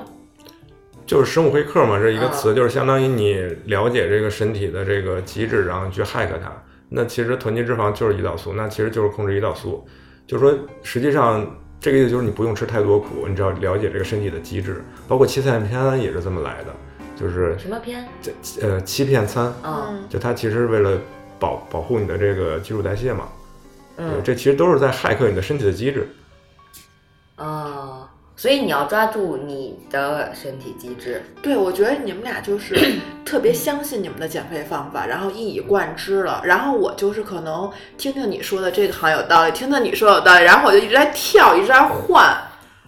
[1.06, 3.36] 就是生物黑客嘛，这一个词嗯就是相当于你
[3.66, 6.52] 了解这个身体的这个机制，然后去 hack 它。
[6.88, 9.88] 那其实囤积脂肪就是胰岛素，那其实就是控制胰岛素。
[10.28, 11.44] 就是说，实际上
[11.80, 16.74] 这个意思就是你不用吃太多苦，你只要了解这个身体的机制，包括欺骗偏安也是这么来的，
[17.20, 18.08] 就是什么片？
[18.22, 20.98] 这呃欺骗餐，嗯就它其实是为了
[21.38, 23.28] 保保护你的这个基础代谢嘛。
[23.98, 26.08] 嗯这其实都是在骇客你的身体的机制。
[27.36, 31.22] 哦，所以你要抓住你的身体机制。
[31.42, 32.76] 对，我觉得你们俩就是
[33.26, 36.42] 特别相信你们的减肥方法，然后一以贯之了。
[36.46, 42.38] 然后我就是可能听听你说的这个好像有道理，听听你说有道理，然后我就一直在跳，一直在换，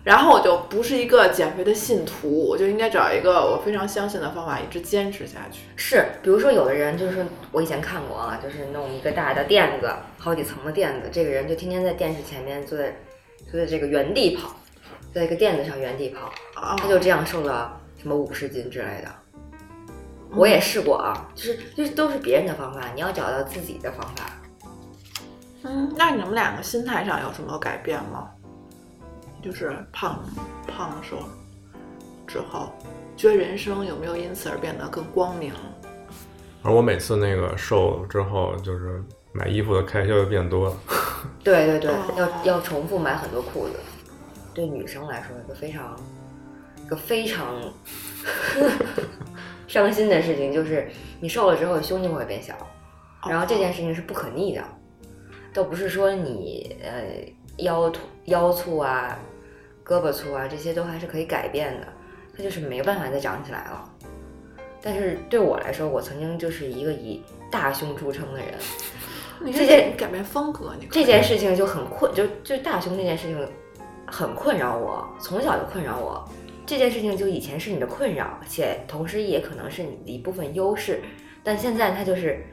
[0.04, 5.62] 然后我就不是一个减肥的信徒，我就应该找一个我非常相信的方法，一直坚持下去。
[5.76, 12.96] 是，比如说有的人就是我以前看过啊，就是弄一个大的垫子，好几层的垫子，这个人就天天在电视前面坐在
[13.52, 14.56] 坐在这个原地跑，
[15.14, 19.08] 在一个垫子上原地跑，啊，他就这样瘦了什么五十斤之类的。
[20.34, 24.26] 我也试过啊，就是就是都是别人的方法，你要找到自己的方法。
[25.64, 28.32] 嗯，那你们两个心态上有什么改变吗？
[29.42, 30.24] 就是胖
[30.68, 31.26] 胖了瘦了
[32.28, 32.72] 之后，
[33.18, 35.52] 觉得人生有没有因此而变得更光明？
[36.64, 40.78] 而我每次那个瘦了之后，就是买衣服的开销就变多了。
[41.44, 41.98] 对对对，哦
[42.46, 43.74] 要要重复买很多裤子，
[44.54, 46.00] 对女生来说一个非常
[46.88, 47.62] 个非常
[49.68, 52.56] 伤心的事情，就是你瘦了之后胸就会变小，
[53.28, 54.64] 然后这件事情是不可逆的，
[55.54, 57.26] 倒不是说你呃
[57.58, 59.18] 腰突腰粗啊、
[59.92, 61.88] 胳膊粗啊这些都还是可以改变的，
[62.38, 63.94] 它就是没办法再长起来了。
[64.82, 68.54] 但是对我来说，我曾经就是一个以大胸著称的人，
[69.42, 73.48] 你这件改变风格，你这件事情就很困，就就大胸这件事情
[74.08, 76.28] 很困扰我，从小就困扰我。
[76.66, 81.02] 这件事情就以前是你的困扰，且同时也可能是你的一部分优势，
[81.44, 82.44] 但现在它就是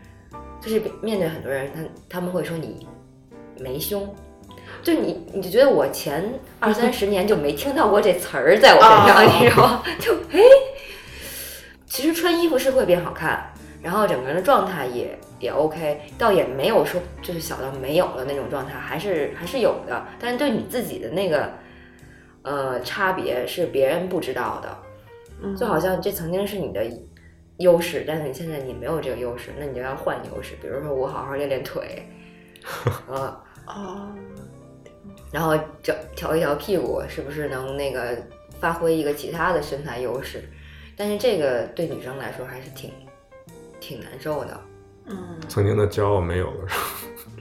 [0.60, 2.86] 就是面对很多人，他他们会说你
[3.60, 4.12] 没胸，
[4.82, 9.82] 就你你就觉得我前二三十年就没听到过这词儿在我身上，哦你知道吗？
[9.98, 10.40] 就哎，
[11.86, 13.52] 其实穿衣服是会变好看，
[13.82, 20.06] 然后整个人的状态也也 OK，倒也没有说就是小到没有的那种状态，还是还是有的。
[20.20, 21.50] 但是对你自己的那个
[22.42, 24.78] 呃差别是别人不知道的，
[25.42, 26.84] 嗯就好像这曾经是你的
[27.58, 30.54] 优势，但是你现在你没有这个优势，那你就要换优势。
[30.62, 32.08] 比如说我好好练练腿，
[33.08, 34.08] 呃，哦，
[35.30, 38.16] 然后调调一调屁股，是不是能那个
[38.60, 40.42] 发挥一个其他的身材优势？
[40.96, 42.90] 但是这个对女生来说还是挺
[43.78, 44.60] 挺难受的。
[45.06, 45.16] 嗯，
[45.48, 46.68] 曾经的骄傲没有了，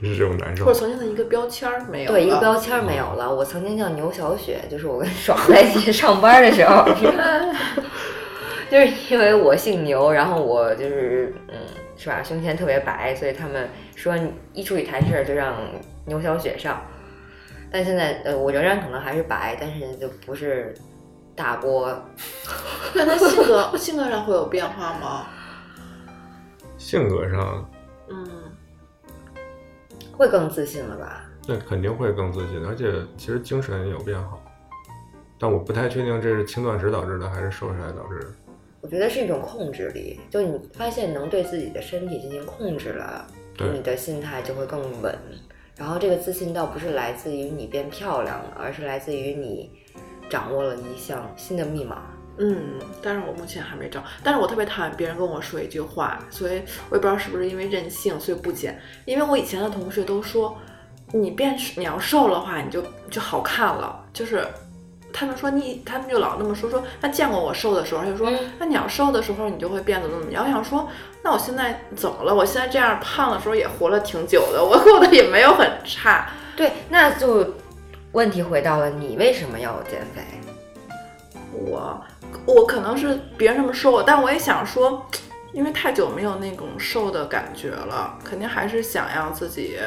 [0.00, 0.08] 就？
[0.08, 0.78] 是这种难受或者。
[0.78, 3.34] 曾经的一个标签儿没有了，对，一个标签儿没有了。
[3.34, 6.86] 我曾经叫牛小雪，就是我跟爽在一起上班的时候，
[8.70, 11.56] 就是因为我姓牛，然后我就是嗯，
[11.96, 15.56] 是吧，胸前特别白，所以他们说你一出去谈事儿就让
[16.06, 16.80] 牛小雪上。
[17.70, 20.74] 但现在呃，我仍然可能还是白，但是就不是
[21.34, 21.90] 大波。
[22.94, 25.26] 那他性格性格上会有变化吗？
[26.78, 27.70] 性格上，
[28.08, 28.26] 嗯，
[30.12, 31.24] 会更自信了吧？
[31.46, 34.40] 那肯定会更自信，而且其实精神也有变好。
[35.38, 38.26] 但我不太确定这是轻断食导致的还是瘦下来导致的。
[38.80, 43.26] 我觉得是一种控制力，就你发现能对自己的身体进行控制了，
[43.56, 45.18] 对你的心态就会更稳。
[45.78, 49.70] 然后这个自信倒不是来自于你变漂亮了，而是来自于你
[50.28, 52.02] 掌握了一项新的密码。
[52.40, 58.80] 嗯，但是我目前还没找，但是我特别讨厌别人跟我说一句话，所以我也不知道是不是因为任性，所以不减。
[59.06, 60.56] 因为我以前的同学都说，
[61.12, 64.46] 你变你要瘦的话，你就就好看了，就是
[65.18, 70.44] 他们说你，他们就老那么说说，他见过我瘦的时候，他就说，嗯那你要瘦的时候，你就会变得怎么怎么样。
[70.46, 70.88] 我想说，
[71.24, 72.32] 那我现在怎么了？
[72.32, 76.30] 我现在这样胖的时候也活了挺久的，我过得也没有很差。
[76.54, 77.54] 对，那就
[78.12, 80.22] 问题回到了你为什么要减肥？
[81.52, 82.00] 我
[82.46, 85.04] 我可能是别人这么说我，但我也想说，
[85.52, 89.78] 因为太久没有那种瘦的感觉了，肯定还是想要自己，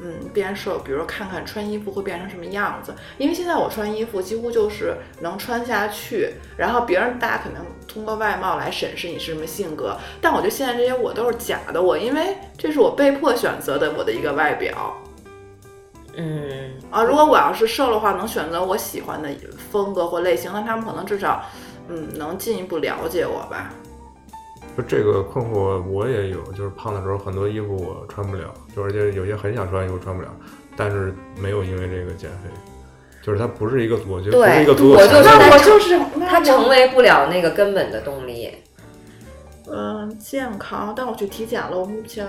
[0.00, 0.78] 嗯，变瘦。
[0.78, 14.96] 比如说看看穿衣服会变成什么样子，因为现在我穿衣服几乎就是能穿下去，然后别人大家可能通过外貌来审视你是什么性格，但我觉得现在这些我都是假的，我因为这是我被迫选择的我的一个外表。
[16.16, 19.28] 嗯，啊，如果我要是瘦的话，能选择我喜欢的
[19.70, 21.44] 风格或类型，那他们可能至少，
[21.88, 23.72] 嗯，能进一步了解我吧。
[24.78, 30.28] 就这个困惑我也有，就是胖的时候很多衣服我穿不了，就而且有些很想穿衣服穿不了，
[30.76, 32.48] 但是没有因为这个减肥，
[33.20, 38.50] 就是它不是一个，我觉得不是一个足够我就是它成为不了那个根本的动力。
[39.70, 42.24] 嗯健康，但我去体检了，我目前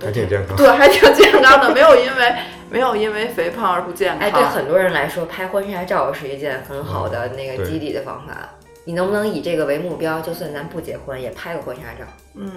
[0.00, 0.56] 还挺健康。
[0.56, 2.34] 对还挺健康的，没有因为
[2.70, 4.20] 没有因为肥胖而不健康。
[4.20, 8.48] 哎，对很多人来说，拍婚纱照是一件很好的那个对激励的方法。
[8.84, 12.04] 你能不能以这个为目标，就算咱不结婚，也拍个婚纱照？
[12.34, 12.50] 嗯，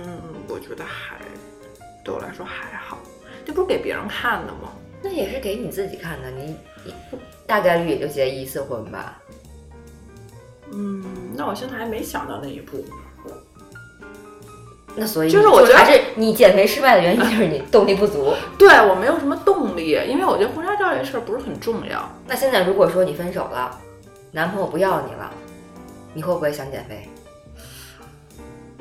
[0.47, 1.15] 我觉得还
[2.03, 2.99] 对我来说还好，
[3.45, 4.71] 这不是给别人看的吗？
[5.01, 6.93] 那也是给你自己看的，你你
[7.45, 9.17] 大概率也就结一次婚吧。
[10.73, 11.03] 嗯，
[11.35, 12.83] 那我现在还没想到那一步。
[14.99, 18.33] 那所以就是我觉得还是你减肥失败的原因就是你动力不足。
[18.57, 22.11] 对我没有什么动力，因为我觉得婚纱照这事儿不是很重要。
[22.25, 23.79] 那现在如果说你分手了，
[24.31, 25.31] 男朋友不要你了，
[26.17, 27.07] 你会不会想减肥？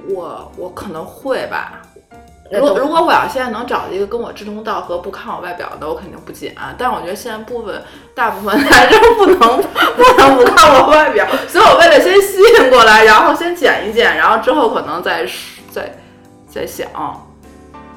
[0.09, 1.83] 我我可能会吧。
[2.51, 6.57] 如如果我要现在能找一个跟我志同道合、不看我外表的，我肯定不减。
[6.79, 7.83] 但我觉得现在部分
[8.15, 15.29] 大部分男生不能不能不看我外表，所以我为了先吸引过来，然后先减一减，然后之后可能再
[15.71, 15.95] 再
[16.49, 16.89] 再想。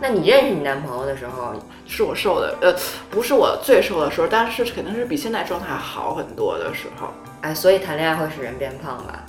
[0.02, 1.54] 那你认识你男朋友的时候，
[1.86, 2.74] 是我瘦的，呃，
[3.10, 7.10] 不是我最瘦的时候，但是肯定是比现在状态好很多的时候。
[7.42, 9.26] 哎，所以谈恋爱会使人变胖吧？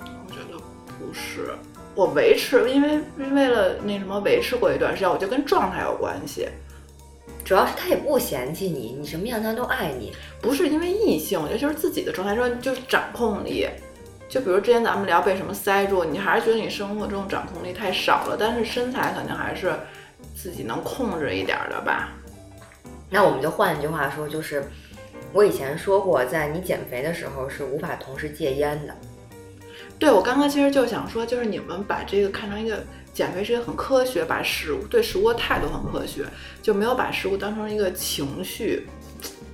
[0.00, 0.58] 我觉得
[0.98, 1.54] 不是，
[1.94, 3.00] 我维持，因为
[3.32, 6.48] 为了那什么维持过一段时间，我觉得跟状态有关系，
[7.44, 10.12] 主要是他也不嫌弃你，你什么样他都爱你。
[10.40, 13.68] 不是因为异性，我觉得就是自己的状态，说就是掌控力。
[14.28, 19.74] 就比如之前咱们聊被什么塞住，你还是觉得你生活中掌控力太少了，但是身材肯定还是
[20.42, 22.10] 自己能控制一点儿的吧。
[23.10, 24.64] 那我们就换一句话说，就是
[25.32, 28.94] 我以前说过，在你减肥的时候是无法同时戒烟的。
[29.98, 36.24] 对我刚刚其实就想说，就是你们把这个看成一个减肥是一个很科学，把食物对食物的态度很科学，
[36.62, 38.86] 就没有把食物当成一个情绪，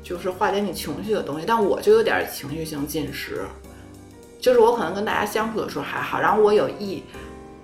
[0.05, 1.45] 就是化解你情绪的东西。
[1.45, 3.45] 但我就有点情绪性进食，
[4.41, 7.03] 就是我可能跟大家相处的时候还好，然后我有一，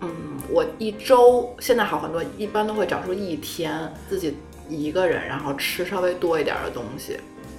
[0.03, 0.09] 嗯，
[0.51, 3.73] 我一周现在好很多，一般都会找出一天
[4.09, 4.37] 自己
[4.69, 7.19] 一个人，然后吃稍微多一点的东西，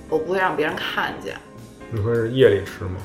[0.09, 1.35] 我不会让别人看见。
[1.95, 2.99] 你会是夜里吃吗？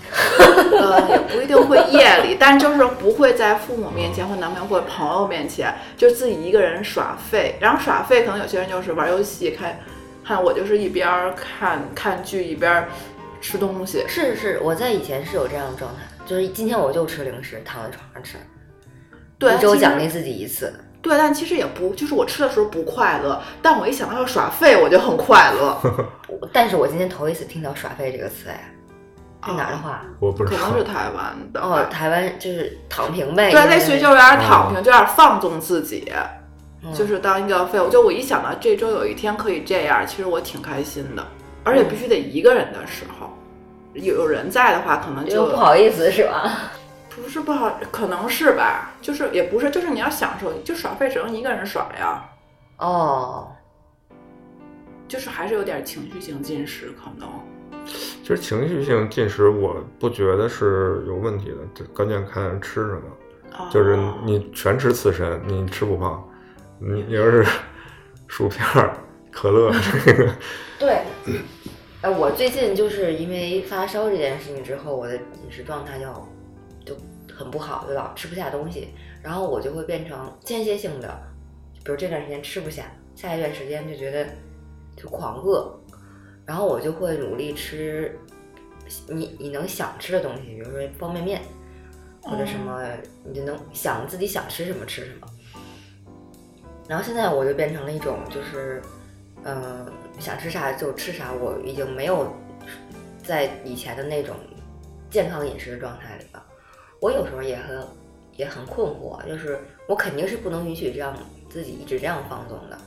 [0.73, 7.57] 呃， 也不一定会夜里，但就是不会在父母面前或男朋友或者朋友面前，就自己一个人耍废。
[7.61, 9.79] 然后耍废，可能有些人就是玩游戏，看，
[10.25, 12.89] 看我就是一边儿看看剧一边儿
[13.43, 14.03] 吃东西。
[14.09, 18.39] 是是，我在以前是有这样的状态，就是今天我就吃零食，躺在床上吃，
[19.39, 20.73] 对，一周奖励自己一次。
[21.01, 25.81] 对，但其实也不，就是我吃的时候不快乐，但我一想到要耍废，我就很快乐。
[26.53, 28.75] 但是我今天头一次听到“耍废”这个词，哎，
[29.47, 30.03] 是哪儿的话？
[30.19, 30.85] 我不知道可能是。
[30.85, 33.53] 台湾的哦，台湾就是躺平呗。
[33.53, 36.13] 对，因为类似于就有点躺平，就有点放纵自己，
[36.83, 37.89] 嗯就是当一个废物。
[37.89, 41.25] 就我一想到这周有一天可以这样，其实我挺开心的，
[41.63, 43.31] 而且必须得一个人的时候，
[43.95, 46.73] 有有人在的话，可能就就不好意思是吧？
[47.23, 52.25] 不是不好，可能是吧，就是也不是，就是你要享受，就耍废只能一个人耍呀，
[52.79, 53.53] 哦，
[55.07, 57.29] 就是还是有点情绪性进食，可能。
[57.87, 63.03] 其实情绪性进食，我不觉得是有问题的，这关键看吃什么。
[63.71, 66.23] 就是哦你全吃刺身，你吃不胖；
[66.79, 67.45] 你你要是
[68.29, 68.95] 薯片儿、
[69.33, 69.73] 可乐，
[70.05, 70.33] 这个
[70.79, 71.01] 对。
[72.03, 76.07] 哎，我最近就是因为发烧这件事情之后，我的饮食状态就
[76.89, 76.97] 就
[77.35, 78.89] 很不好，就老吃不下东西，
[79.23, 81.21] 然后我就会变成间歇性的，
[81.85, 84.27] 比如这段时间吃不下，下一段时间就觉得
[84.97, 85.79] 就狂饿，
[86.47, 88.19] 然后我就会努力吃
[89.07, 91.43] 你你能想吃的东西，比如说方便面
[92.23, 92.83] 或者什么，
[93.25, 95.29] 你就能想自己想吃什么吃什么。
[96.89, 98.81] 然后现在我就变成了一种就是，
[99.45, 99.87] 呃，
[100.19, 102.33] 想吃啥就吃啥，我已经没有
[103.23, 104.35] 在以前的那种
[105.11, 106.45] 健康饮食的状态里了。
[107.01, 107.87] 我有时候也很
[108.37, 111.17] 也很困惑，就是我肯定是不能允许这样
[111.49, 112.79] 自己一直这样放纵的，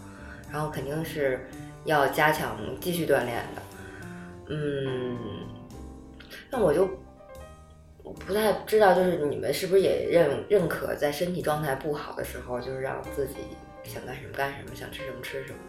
[0.52, 1.46] 然后肯定是
[1.86, 3.62] 要加强继续锻炼的。
[4.48, 5.18] 嗯，
[6.50, 6.90] 那我就
[8.04, 13.36] 不太知道，就是你们是不是也认认可，在身体状态不好的时候，就是让自己
[13.84, 15.60] 想干什么干什么，想吃什么吃什么。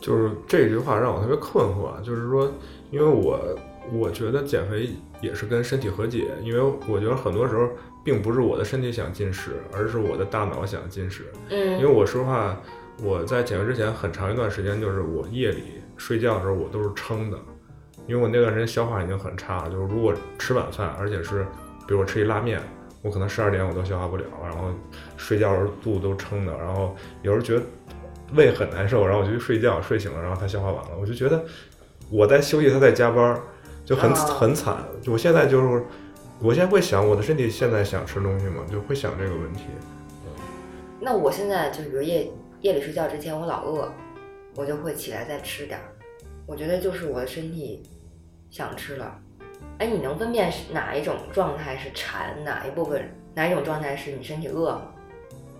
[0.00, 2.50] 就是这句话让我特别困惑，就是说，
[2.90, 3.38] 因为我
[3.92, 7.68] 我觉得减肥也是跟身体和解，因为我觉得很多时候
[8.04, 11.24] 并不是我的身体想进食，而是我的大脑想进食。
[11.50, 12.60] 因为嗯我说实话，
[13.02, 15.62] 我在减肥之前很长一段时间，就是我夜里
[15.96, 17.38] 睡觉的时候我都是撑的，
[18.06, 21.44] 因为我那段时间消化已经很差了，就是如果吃晚饭，而且是
[21.86, 22.60] 比如我吃一拉面，
[23.02, 24.70] 我可能十二点我都消化不了，然后
[25.16, 27.62] 睡觉的时候肚子都撑的，然后有时候觉得
[28.34, 31.44] 胃很难受，然后我就去睡觉，睡醒了，然后它消化完了，我就觉得
[32.10, 33.40] 我在休息，它在加班，
[33.86, 34.76] 就很、哦很惨。
[35.06, 35.84] 我现在就是，
[36.40, 38.62] 我现在会想我的身体现在想吃东西吗？
[38.70, 39.62] 就会想这个问题。
[41.00, 43.90] 那我现在就是比如夜夜里睡觉之前，我老饿，
[44.56, 45.84] 我就会起来再吃点儿。
[46.46, 47.82] 我觉得就是我的身体
[48.50, 49.18] 想吃了。
[49.78, 54.82] 哎，你能分辨是哪一种状态是馋，哪一部分哪一种状态是你身体饿吗？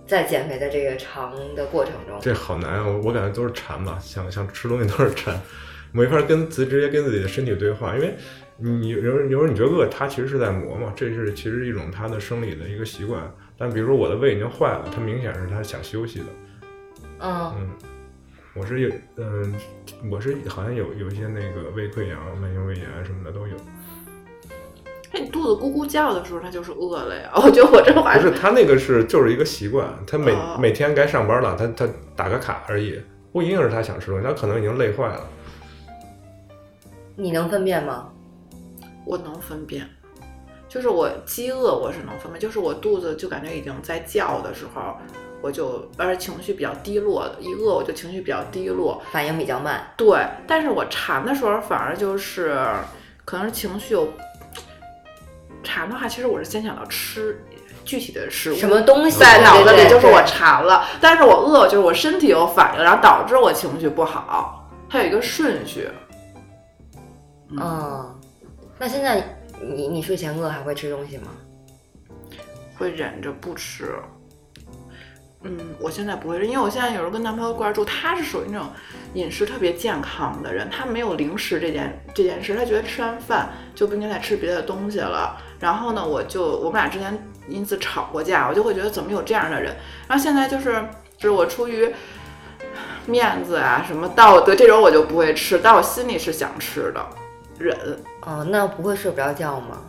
[0.07, 2.87] 在减肥的这个长的过程中，这好难啊！
[2.87, 5.37] 我我感觉都是馋吧，想想吃东西都是馋，
[5.91, 8.15] 没法跟自直接跟自己的身体对话，因为
[8.57, 13.21] 你有有时候你觉得饿，它其实是在磨嘛，这是其实一种它的生理的一个习惯。
[13.57, 16.25] 但比如说我的胃已经坏了，它明显是它想休息的。
[17.19, 17.69] 嗯，嗯，
[18.53, 19.55] 我是有嗯、
[20.11, 23.55] 我是好像有有一些那个胃溃疡、慢性胃炎什么的都有。
[25.11, 27.31] 哎，你肚子咕咕叫的时候，它就是饿了呀。
[27.37, 33.01] 我觉得我这话不是，他那个是就是一个习惯，他每、哦每天该上班了，他他打个卡而已，
[33.31, 35.21] 不一定是他想吃东西，他可能已经累坏了。
[37.19, 38.09] 你能分辨吗？
[39.03, 39.89] 我能分辨，
[40.69, 44.95] 就是我饥饿我是能分辨，就是我肚子就感觉已经在叫的时候，
[45.41, 49.01] 我就而且情绪比较低落的，一饿我就情绪比较低落。
[49.11, 49.91] 反应比较慢。
[49.97, 52.63] 对，但是我馋的时候反而就是
[53.25, 54.07] 可能是情绪有
[55.63, 57.43] 馋的话，其实我是先想到吃
[57.83, 65.89] 具体的食物，什么东西在脑子里，就是我馋了，但是我饿，就是我身体有反应，然后导致我情绪不好，它有一个顺序。
[67.51, 68.19] 嗯，
[68.77, 69.23] 那现在
[69.61, 71.27] 你你睡前饿还会吃东西吗？
[72.77, 73.95] 会忍着不吃。
[75.43, 78.67] 嗯，我现在不会，因为我现在有时候跟男朋友一块儿住，他是属于那种
[79.13, 85.39] 饮食特别健康的人，他没有零食这件这件事，他觉得吃完饭就不应该再吃别的东西了。
[85.59, 87.17] 然后呢，我就我们俩之前
[87.47, 89.75] 因此吵过架，我就会觉得怎么有这样的人。
[90.07, 90.83] 然后现在就是
[91.17, 91.93] 就是我出于
[93.05, 97.07] 面子啊什么道德这种我就不会吃，但我心里是想吃的，
[97.57, 97.77] 忍。
[98.21, 99.81] 哦，那不会睡不着觉吗？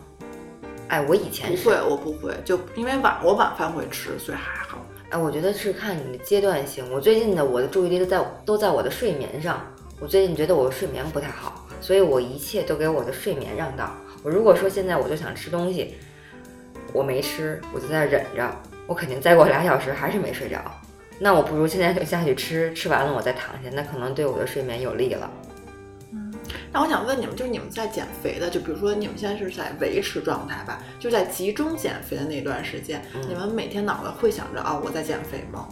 [0.87, 4.79] 哎，我以前是不会，我不会，就因为晚我晚饭会吃，所以还好。
[5.09, 6.83] 哎，我觉得是看你的阶段性。
[6.91, 9.61] 我最近的我的注意力都在都在我的睡眠上。
[9.99, 13.91] 我最近觉得我的睡眠不太好，所以我一切都给我的睡眠让道。
[14.23, 15.95] 我如果说现在我就想吃东西，
[16.93, 18.49] 我没吃，我就在忍着，
[18.87, 20.59] 我肯定再过俩小时还是没睡着。
[21.19, 25.29] 那我不如现在就下去吃，吃完了我再躺下，那可能对我的睡眠有利了。
[26.71, 35.67] 那我想问你们，就是你们在减肥的，就比如说你们现在是在维持状态吧，就在集中减肥的那段时间，嗯你们每天脑子会想着啊、我在减肥吗？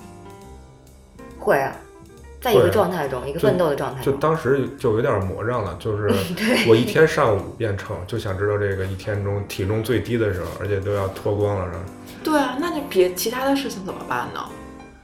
[1.39, 1.75] 会啊，
[2.41, 4.19] 在一个状态中，一个奋斗的状态就中。
[4.19, 6.09] 当时就有点魔怔了，就是
[6.67, 11.79] 我一天上五遍秤，就想知道这个一天中体重最低的时候，而且都要脱光了，是吧？
[12.23, 14.41] 对啊，那就别其他的事情怎么办呢？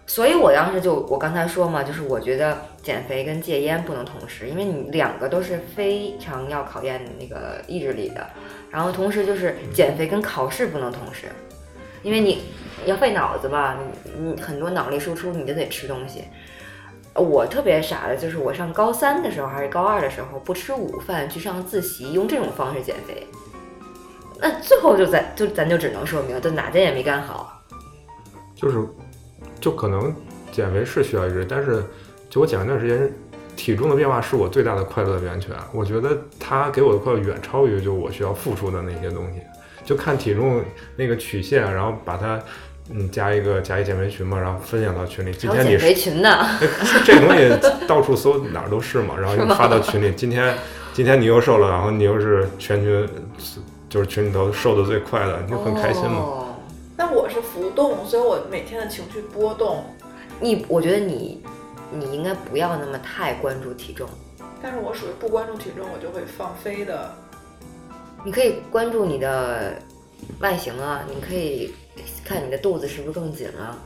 [0.06, 8.28] 所以我当时就我刚才说嘛，就是我觉得减肥跟戒烟不能同时，因为你两个都是非常要考验那个意志力的。
[8.70, 11.28] 然后同时就是减肥跟考试不能同时，
[12.01, 12.43] 因为你
[12.86, 13.78] 要费脑子嘛，
[14.18, 16.26] 你你很多脑力输出你就得吃东西。
[17.16, 23.26] 我特别傻的就是我上高三的时候还是高二的时候不吃午饭去上自习，用这种方式减肥。
[24.39, 27.62] 那最后就咱就咱就只能说明，就哪件也没干好。
[28.56, 28.80] 就是
[29.64, 30.14] 就可能
[30.51, 31.82] 减肥是需要意志，但是
[32.30, 33.09] 就我减了一段时间，
[33.55, 35.55] 体重的变化是我最大的快乐源泉。
[35.72, 39.39] 我觉得它给我的快乐远超于就我需要付出的那些东西。
[39.86, 40.61] 就看体重
[40.97, 42.38] 那个曲线，然后把它
[42.89, 45.32] 嗯加一个加一减肥群嘛，然后分享到群里。
[45.32, 46.45] 今天你减肥群呢，
[47.05, 50.53] 这东西到处搜哪儿都是嘛，然后又发到群里，今天
[50.91, 53.07] 今天你又瘦了，然后你又是全群
[53.88, 56.18] 就是群里头瘦的最快的，你就很开心嘛。
[56.18, 56.43] 哦
[56.96, 59.84] 但我是浮动，所以我每天的情绪波动。
[60.39, 61.41] 你我觉得你
[61.91, 64.08] 你应该不要那么太关注体重，
[64.62, 67.14] 但是我属于不关注体重，我就会放飞的。
[68.24, 69.74] 你可以关注你的
[70.39, 71.74] 外形啊，你可以
[72.26, 73.78] 看你的肚子是不是更紧了。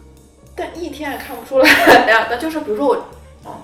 [0.55, 1.70] 但一天也看不出来
[2.08, 2.28] 呀。
[2.30, 2.95] 那就是比如说我，
[3.43, 3.58] 哦，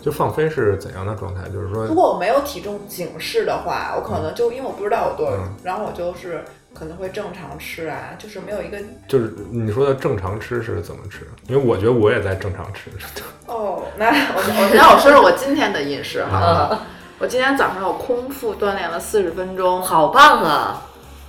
[0.00, 1.48] 就放飞是怎样的状态？
[1.50, 6.44] 就是说如果我没有体重警示的话，我可能就因为我不知道我多少，嗯然后我就是
[6.78, 11.26] 可能会正常吃啊，就是没有一个就是你说的正常吃是怎么吃？
[11.48, 12.90] 因为我觉得我也在正常吃。
[13.46, 13.84] 哦。
[13.96, 16.68] 那 我我那我说说我今天的饮食好了。
[16.72, 16.78] 嗯，
[17.18, 20.82] 我今天早上我空腹锻炼了四十分钟，好棒啊！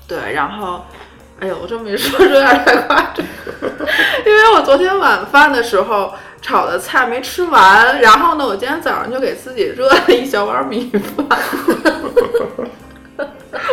[0.05, 0.81] 对，然后，
[1.39, 3.25] 哎呦，我这么一说，有点太夸张，
[4.25, 11.39] 因为我昨天晚饭的时候炒的菜没吃完，然后呢，我今天早上就给自己热了一小碗米饭，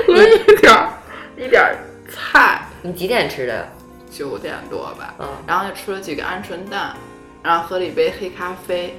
[0.07, 0.89] 和一点儿
[1.37, 1.77] 一点儿
[2.11, 3.69] 菜，你几点吃的？
[4.11, 6.95] 九点多吧，嗯，然后就吃了几个鹌鹑蛋，
[7.43, 8.97] 然后喝了一杯黑咖啡，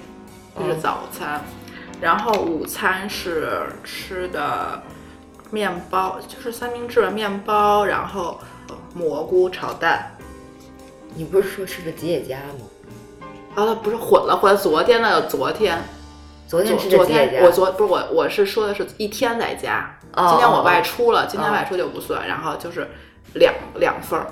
[0.58, 1.42] 这是嗯早餐。
[2.02, 4.84] 然后午餐是吃的
[5.52, 10.12] 面包，就是三明治、面包，然后呃蘑菇炒蛋。
[11.14, 13.24] 你不是说吃的吉野家吗？
[13.56, 15.82] 啊，不是混了混了，昨天的昨天，
[16.46, 17.32] 昨天吃的吉野家。
[17.32, 22.88] 天我昨不是我我是说的是一天在家，哦今天我哦外出了，今天哦外出就不算，然后就是
[23.34, 24.28] 两两份儿，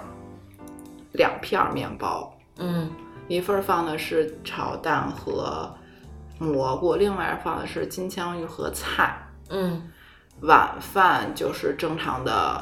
[1.14, 2.90] 两片儿面包，嗯，
[3.28, 5.74] 一份儿放的是炒蛋和
[6.40, 9.18] 蘑菇，另外放的是金枪鱼和菜。
[9.50, 9.90] 嗯。
[10.42, 12.62] 晚饭就是正常的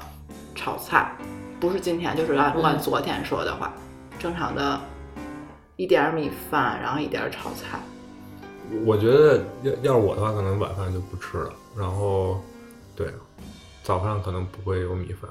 [0.53, 1.15] 炒菜，
[1.59, 2.79] 不是今天，就是按按嗯。
[2.79, 3.71] 昨天说的话，
[4.19, 4.79] 正常的
[5.77, 7.79] 一点儿米饭，然后一点儿炒菜。
[8.85, 12.39] 我觉得要要是我的话，可能晚饭就不吃了，然后
[12.95, 13.07] 对
[13.83, 15.29] 早上可能不会有米饭。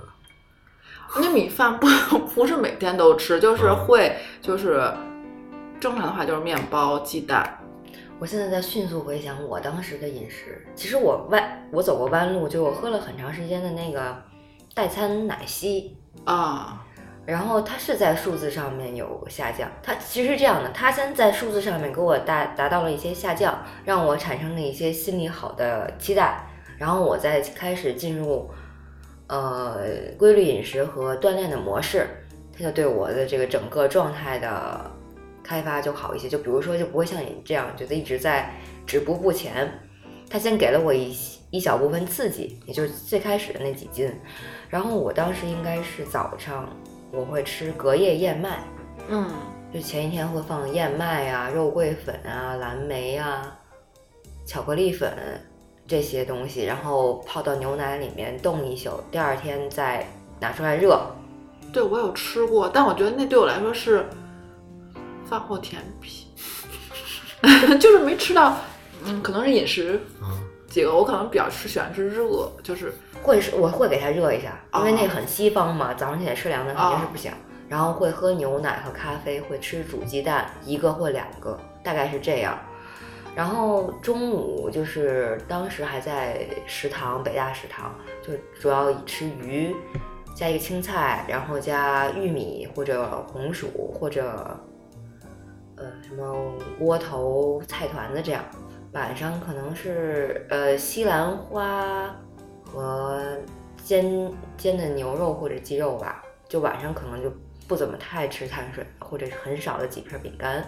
[1.17, 1.87] 那米饭不
[2.35, 4.93] 不是每天都吃，就是嗯会就是
[5.81, 7.59] 正常的话就是面包、鸡蛋。
[8.19, 10.65] 我现在在迅速回想我当时的饮食。
[10.75, 14.15] 其实我弯我走过弯路，就我喝了很长时间的那个
[14.75, 16.85] 代餐奶昔，啊，
[17.25, 19.71] 然后它是在数字上面有下降。
[19.83, 26.47] 它其实是这样的，它先在数字上面给我达达到了一些下降，让我产生了一些心理好的期待，
[26.81, 28.49] 然后我再开始进入
[29.27, 29.83] 呃
[30.17, 32.07] 规律饮食和锻炼的模式，
[32.57, 34.91] 它就对我的这个整个状态的
[35.43, 36.27] 开发就好一些。
[36.27, 38.51] 就比如说，就不会像你这样觉得一直在
[38.87, 39.71] 止步不前。
[40.31, 41.15] 他先给了我一
[41.51, 44.11] 一小部分刺激，也就是最开始的那几斤，
[44.71, 46.67] 然后我当时应该是早上
[47.13, 48.61] 我会吃隔夜燕麦，
[49.09, 49.29] 嗯，
[49.75, 53.59] 就前一天会放燕麦啊、肉桂粉啊、蓝莓啊、
[54.47, 55.13] 巧克力粉
[55.91, 60.07] 这些东西，然后泡到牛奶里面冻一宿，第二天再
[60.39, 60.97] 拿出来热。
[61.73, 64.07] 对我有吃过，但我觉得那对我来说是
[65.29, 66.29] 饭后甜品，
[67.81, 68.57] 就是没吃到，
[69.05, 70.31] 嗯，可能是饮食啊，
[70.69, 77.33] 几个，我可能比较吃喜欢吃热，就是会是我会给它热一下，因为哦那很西方嘛，早上起来吃凉的肯定是不行。
[77.69, 82.57] 然后会喝牛奶和咖啡，会吃煮鸡蛋一个或两个，大概是这样。
[83.35, 89.75] 然后中午就是当时还在食堂，北大食堂，就主要以吃鱼，
[90.35, 93.69] 加一个青菜，然后加玉米或者红薯
[93.99, 94.61] 或者
[95.77, 98.45] 呃什么窝头、菜团子这样。
[98.93, 102.13] 晚上可能是呃西兰花
[102.65, 103.39] 和
[103.85, 107.33] 煎煎的牛肉或者鸡肉吧，就晚上可能就
[107.69, 110.65] 不怎么太吃碳水，或者是很少的几片饼干。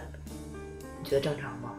[1.01, 1.72] 你觉得正常吗？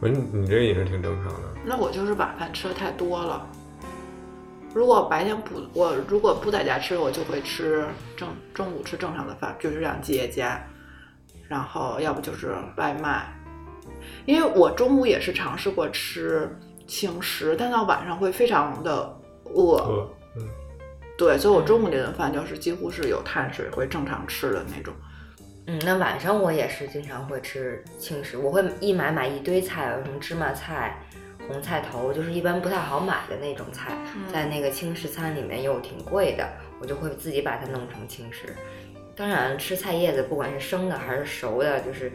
[0.00, 3.46] 我说你你这个饮食挺正常的，那我就是晚饭吃的太多了。
[4.72, 7.84] 如果白天不，我如果不在家吃，我就会吃
[8.16, 10.58] 正中午吃正常的饭，就是这样结家，
[11.48, 13.26] 然后要不就是外卖。
[14.24, 16.48] 因为我中午也是尝试过吃
[16.86, 19.14] 轻食，但到晚上会非常的
[19.52, 20.48] 饿，饿，嗯，
[21.18, 24.94] 对，所以我中午这顿饭就是几乎是有碳水会正常吃的那种。
[25.70, 30.96] 嗯，那晚上我也是经常会吃轻食，我会一买买一堆菜，有什么芝麻菜、
[31.46, 33.92] 红菜头，就是一般不太好买的那种菜，
[34.32, 36.44] 在那个轻食餐里面又挺贵的，
[36.80, 38.52] 我就会自己把它弄成轻食。
[39.14, 42.10] 当然，吃菜叶子不管是生的还是熟的，就是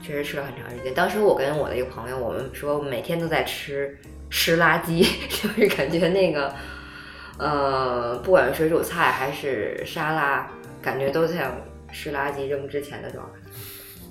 [0.00, 0.94] 确实吃了很长时间。
[0.94, 3.98] 当时我跟我的一个朋友，我们说每天都在吃
[4.30, 5.04] 吃垃圾，
[5.42, 6.54] 就是感觉那个
[7.38, 10.48] 呃，不管是水煮菜还是沙拉，
[10.80, 11.52] 感觉都像
[11.94, 13.38] 湿垃圾扔之前的状态。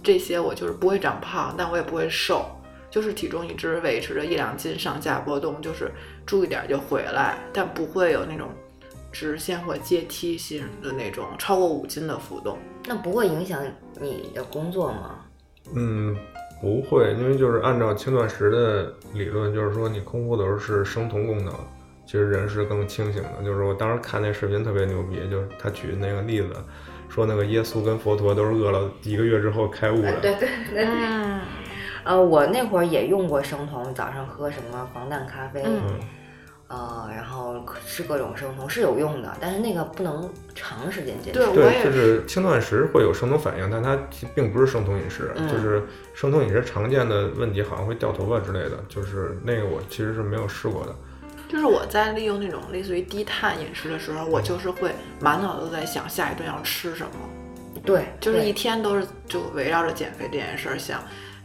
[0.01, 2.45] 这些我就是不会长胖，但我也不会瘦，
[2.89, 5.91] 就是体重一直维持着一两斤上下波动，就是
[6.25, 8.49] 注意点就回来，但不会有那种
[9.11, 12.57] 直线或阶梯性的那种超过五斤的浮动。
[12.85, 13.63] 那不会影响
[14.01, 15.19] 你的工作吗？
[15.73, 16.17] 嗯，
[16.59, 21.53] 不会，因为就是按照轻断食的理论，就是说你空腹的时候是生酮功能，
[22.05, 23.41] 其实人是更清醒的。
[23.41, 26.53] 就是我当时看那视频特别牛逼，就是他举那个例子，
[27.13, 30.19] 说那个耶稣跟佛陀都是饿了一个月之后开悟的。
[30.19, 30.85] 对对对。
[30.85, 31.39] 嗯
[32.05, 35.81] 呃，我那会儿也用过生酮，早上喝什么防弹咖啡，嗯
[36.67, 41.39] 呃，然后吃各种生酮是有用的，但是那个不能长时间坚持。
[41.53, 43.97] 对就是轻断食会有生酮反应，但它
[44.35, 45.31] 并不是生酮饮食。
[45.37, 45.81] 嗯就是
[46.13, 50.93] 生酮饮食常见的问题好像会掉头发之类的，就是那个我其实是没有试过的。
[51.53, 54.89] 就是我在利用那种类似于低碳饮食的时候，我就是会
[55.21, 60.99] 满脑子都在想下一顿要吃什么，对，就是一天都是就围绕着减肥这件事儿想，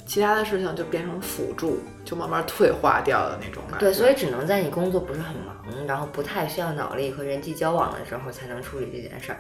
[0.07, 3.81] 其他的事情就变成辅助，就慢慢退化掉的那种感觉。
[3.81, 9.39] 对，所以只能在你工作不是很忙，然后不太需要脑力和人际交往的时候才能处理这件事儿。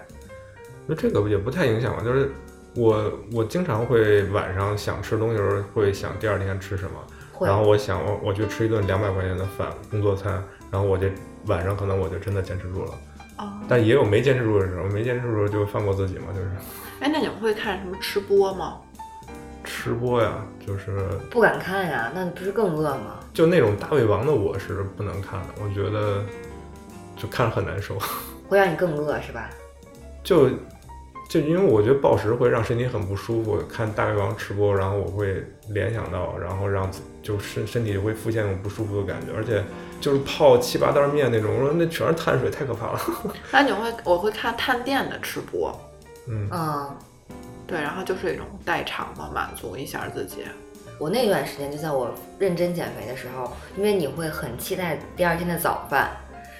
[0.87, 2.31] 那这个也不太影响吧，就是
[2.77, 11.07] 我我经常会晚上想吃东西的时候会想第二天吃什么，然后我想我我去吃一顿两百块钱的饭工作餐，然后我就
[11.47, 12.93] 晚上可能我就真的坚持住了，
[13.39, 16.51] 哦，但也有没坚持住的时候，没坚持住就放过自己嘛，就是
[17.01, 18.79] 哎，那你们会看什么吃播吗？
[19.65, 23.21] 吃播呀，就是不敢看呀，那你不是更饿吗？
[23.35, 26.25] 就那种大胃王的我是不能看的，我觉得
[27.17, 27.99] 就看着很难受，
[28.49, 29.51] 会让你更饿是吧？
[30.25, 30.49] 就
[31.29, 39.63] 就因为我觉得暴食会让身体很不舒服，看大胃王吃播，然后我会联想到，然后让自就身身体会浮现那种不舒服的感觉，而且
[40.01, 43.01] 就是泡七八袋面那种，我说那全是碳水，太可怕了。
[43.53, 45.79] 那你会我会看探店的吃播，
[46.29, 46.97] 嗯，嗯，
[47.67, 50.45] 对，然后就是一种代偿嘛，满足一下自己。
[50.99, 56.11] 我那段时间就在我认真减肥的时候，因为你会很期待第二天的早饭，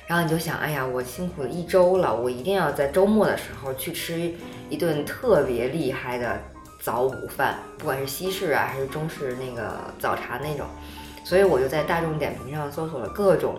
[0.07, 4.31] 然后你就想，哎呀，我辛苦了一周了，我一定要在周末的时候去吃
[4.69, 6.41] 一顿特别厉害的
[6.81, 10.67] 早午饭，不管是西式啊还是中式那个早茶那种，
[11.25, 13.57] 所以我就在大众点评上搜索了各种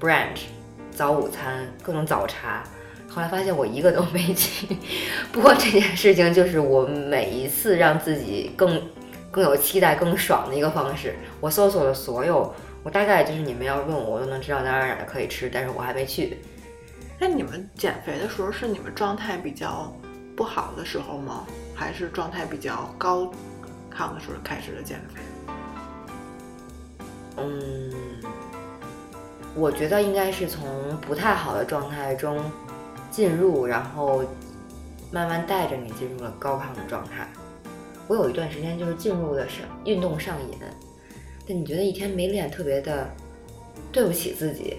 [0.00, 0.42] brunch
[0.90, 2.64] 早午餐，各种早茶。
[3.08, 4.76] 后来发现我一个都没去，
[5.30, 8.82] 不过这件事情就是我每一次让自己更
[9.30, 11.14] 更有期待、更爽的一个方式。
[11.40, 12.52] 我搜索了所有，
[12.82, 16.38] 我大概就是你们要问我，我都能知道哪儿哪儿可以吃，但是我还没去。
[17.16, 19.94] 那你们减肥的时候是你们状态比较
[20.36, 21.46] 不好的时候吗？
[21.74, 23.30] 还是状态比较高
[23.92, 25.20] 亢的时候开始的减肥？
[27.36, 27.92] 嗯，
[29.54, 32.40] 我觉得应该是从不太好的状态中
[33.10, 34.24] 进入，然后
[35.10, 37.28] 慢慢带着你进入了高亢的状态。
[38.06, 40.58] 我有一段时间就是进入了上运动上瘾，
[41.48, 43.10] 但你觉得一天没练特别的
[43.90, 44.76] 对不起自己，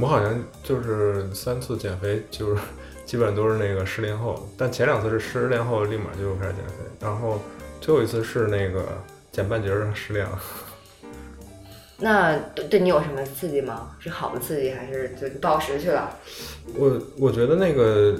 [0.00, 2.62] 我好像就是三次减肥，就是
[3.08, 7.40] 基本都是那个失恋后，但前两次是失恋后立马就开始减肥，然后
[7.80, 8.86] 最后一次是那个
[9.32, 10.38] 减半截儿失恋了。
[11.96, 13.96] 那对对你有什么刺激吗？
[13.98, 16.14] 是好的刺激还是就暴食去了？
[16.74, 18.14] 我我觉得那个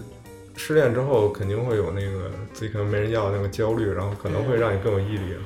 [0.56, 5.36] 失恋之后肯定会有那个自己可能没人要那个焦虑，然后可能会让你更有毅力。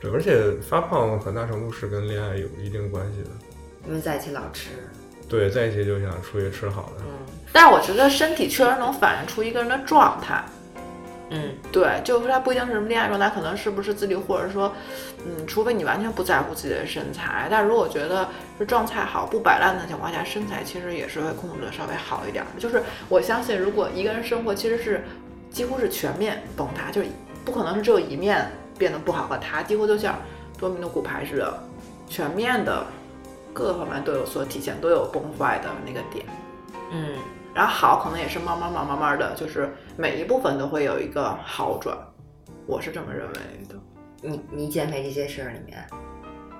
[0.00, 3.30] 对，而且发胖很大程度是跟恋爱有一定关系的。
[3.86, 4.70] 因为在一起老吃，
[5.30, 7.04] 对，在一起就想出去吃好的。
[7.04, 7.06] 嗯
[7.52, 10.44] 但是我觉得身体确实能反映出一个人的状态。
[11.30, 14.72] 嗯对，就是说他不一定是什么恋爱状态，可能是不是自律，或者说，
[15.24, 17.48] 嗯，除非你完全不在乎自己的身材。
[17.50, 18.28] 但如果觉得
[18.58, 22.60] 是状态好、不摆烂的情况下，身材其实也是会控制的稍微好一点的。
[22.60, 25.04] 就是我相信，如果一个人生活其实是
[25.50, 27.08] 几乎是全面崩塌，就是
[27.44, 30.16] 不可能是只有一面变得不好和他，几乎就像
[30.56, 31.62] 多米诺骨牌似的，
[32.08, 32.84] 全面的
[33.52, 36.24] 各个方面都有所体现，都有崩坏的那个点。
[36.92, 37.16] 嗯
[37.52, 41.96] 然后好可能也是慢慢慢慢慢的，就是每一部分都会有一个好转，
[42.66, 43.34] 我是这么认为
[43.68, 43.74] 的。
[44.22, 45.84] 你你减肥这些事儿里面，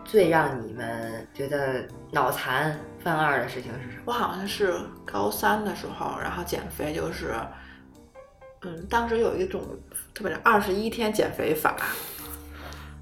[0.05, 4.03] 最让你们觉得脑残犯二的事情是什么？
[4.07, 4.75] 我好像是
[5.07, 7.35] 高三的时候，然后减肥就是，
[8.63, 9.63] 嗯，当时有一种
[10.13, 11.77] 特别的二十一天减肥法，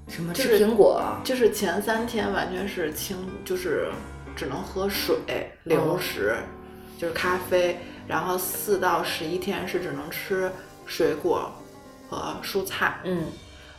[0.09, 1.01] 什么就是吃苹果？
[1.23, 3.87] 就是前三天完全是清，就是
[4.35, 5.17] 只能喝水、
[5.63, 6.35] 流食，
[6.97, 10.51] 就是咖啡，然后四到十一天是只能吃
[10.85, 11.49] 水果
[12.09, 13.25] 和蔬菜，嗯。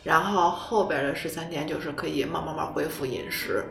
[0.03, 3.63] 然后后边的十三天就是可以慢慢慢恢复饮食。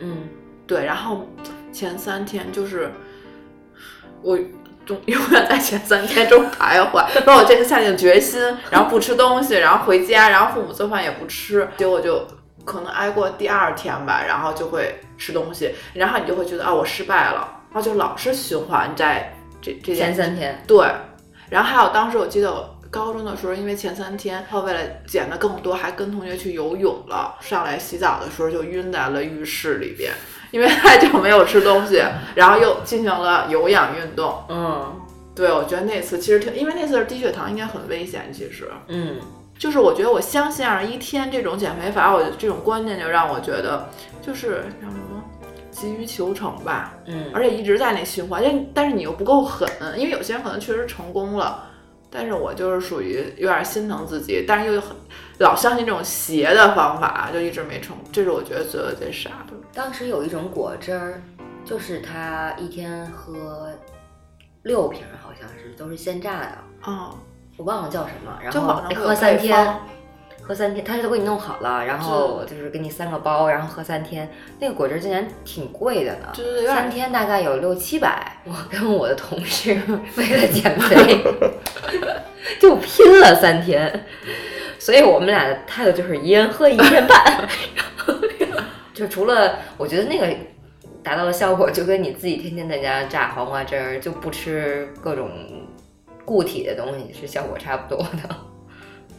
[0.00, 0.28] 嗯。
[0.66, 1.28] 对，然后
[1.72, 2.90] 前三天就是
[4.20, 4.36] 我
[4.86, 12.26] 中永远在前三天中徘徊， 然后我这次下定决心，然后不吃东西，然后回家，然后父母做饭也不吃，结果就
[12.64, 20.86] 可能挨过第二天吧，然后就会吃东西，然后你就会觉得啊我失败了，然后就老是循环在这这前三天，对，
[21.50, 27.34] 然后还有当时我记得我高中的时候，因为前三天，然后为了减的更多，还跟同学去游泳了。
[27.40, 30.12] 上来洗澡的时候就晕在了浴室里边，
[30.50, 32.02] 因为太久没有吃东西，
[32.34, 34.42] 然后又进行了有氧运动。
[34.48, 35.00] 嗯
[35.34, 38.30] 对，我觉得那次其实挺，因为那次是低血糖，应该很危险。
[38.32, 39.16] 其实嗯
[39.58, 43.88] 就是我觉得我相信二十一天这种减肥法，我这种观念就让我觉得
[44.20, 45.22] 就是叫什么
[45.70, 46.94] 急于求成吧。
[47.06, 51.64] 嗯，而且一直在那循环，但但是你又不够狠，因为有些人可能确实成功了，
[52.10, 54.96] 但是我就是属于有点心疼自己，但是又很
[55.38, 59.54] 老相信这种邪的方法，就一直没成，这是我觉得做的最傻的。
[59.74, 61.22] 当时有一种果汁儿，
[61.64, 63.70] 就是他一天喝
[64.62, 67.18] 六瓶，好像是都是现榨的，哦，
[67.56, 68.38] 我忘了叫什么。
[68.42, 69.78] 然后哎网上会有喝三天
[70.46, 74.30] 喝三天，他都给你弄好了，然后就是给你三个包，然后喝三天。
[74.60, 76.32] 那个果汁竟然挺贵的呢，
[76.68, 78.40] 三天大概有六七百。
[78.44, 79.76] 我跟我的同事
[80.16, 81.20] 为了减肥，
[82.60, 84.06] 就拼了三天，
[84.78, 87.48] 所以我们俩的态度就是一人喝一天半。
[88.94, 90.32] 就除了我觉得那个
[91.02, 95.28] 达到的效果，就跟你自己天天在家榨黄瓜汁儿，就不吃各种
[96.24, 98.36] 固体的东西是效果差不多的。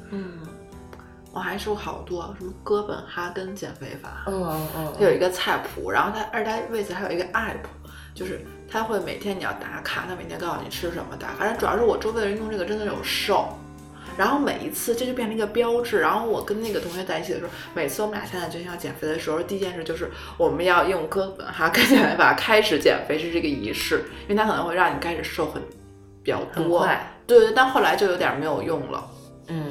[0.10, 0.40] 嗯，
[1.38, 7.54] 我还说好多什么哥本哈根减肥法，嗯嗯它有一个菜谱，然后它而且它为此还有一个 app，
[8.16, 11.36] 就是它会每天你要打卡，它每天告诉你吃什么打卡。
[11.42, 13.50] 但主要是我周围的人用这个真的有瘦，
[14.18, 16.00] 然后每一次这就变成一个标志。
[16.00, 25.62] 然后我跟那个同学在一起的时候，每次我们俩现在决定要减肥的时候，第一件事就是我们要用哥本哈根减肥法开始减肥，是这个仪式，因为它可能会让你开始瘦很
[26.24, 26.88] 比较多。
[27.28, 29.08] 对对，但后来就有点没有用了，
[29.50, 29.70] 嗯。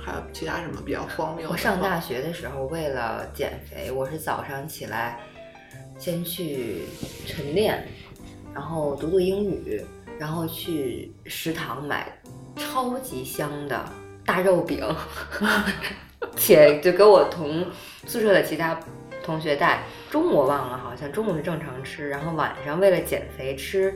[0.00, 1.48] 就还有其他什么比较荒谬？
[1.50, 5.20] 我上大学的时候，为了减肥，我是早上起来
[5.98, 6.86] 先去
[7.26, 7.86] 晨练，
[8.54, 9.84] 然后读读英语，
[10.18, 12.18] 然后去食堂买
[12.56, 13.84] 超级香的
[14.24, 14.84] 大肉饼，
[16.36, 17.66] 且就给我同
[18.06, 18.78] 宿舍的其他
[19.22, 19.82] 同学带。
[20.10, 23.94] 中午我忘了，好像中午是正常吃，然后晚上为了减肥吃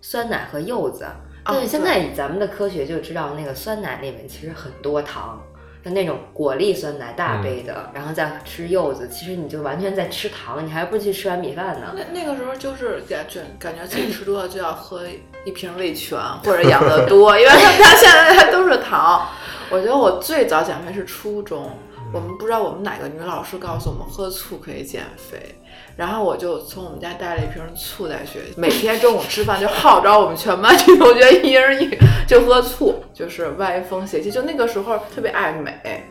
[0.00, 1.06] 酸奶和柚子。
[1.44, 5.42] 但是现在以咱们的科学就知道，那个酸奶里面其实很多糖，
[5.84, 11.94] 像那种果粒酸奶大杯的，然后再吃柚子，其实你就完全在吃糖，你还不如去吃碗米饭呢。
[11.96, 15.02] 那那个时候就是感觉感觉自己吃多了就要喝
[15.44, 19.28] 一瓶味全或者 养乐多，因为它它现在它都是糖。
[19.70, 21.70] 我觉得我最早减肥是初中，
[22.12, 25.56] 我们不知道我们哪个女老师告诉我们喝醋可以减肥，
[25.96, 34.30] 然后我就从我们家带了一瓶醋在学校，每天中午吃饭就号召我们全班女同学一人一就喝醋，就是歪风邪气。
[34.30, 36.04] 就那个时候特别爱美，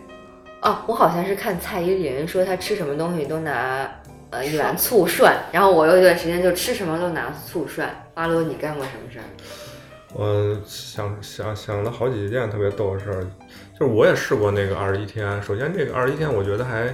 [0.62, 3.90] 哦，我好像是看蔡依林说她吃什么东西都拿
[4.30, 7.90] 呃一碗醋涮，然后我有一段时间就吃什么都拿醋涮。
[8.14, 9.26] 阿罗，你干过什么事儿？
[10.14, 13.24] 我想想想了好几件特别逗的事儿，
[13.80, 15.42] 就是我也试过那个二十一天。
[15.42, 16.94] 首先，这个二十一天我觉得还，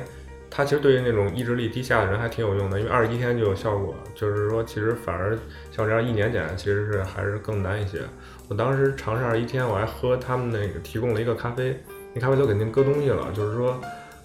[0.49, 3.93] 它其实对于那种意志力低下的人还挺有用的，因为二十一天就有效果。
[4.15, 5.37] 就是说，其实反而
[5.71, 7.99] 像这样一年减，其实是还是更难一些。
[8.47, 11.77] 我当时尝试二十一天，我还喝他们那个提供了一个咖啡，
[12.13, 13.27] 那咖啡都肯定搁东西了。
[13.33, 13.79] 就是说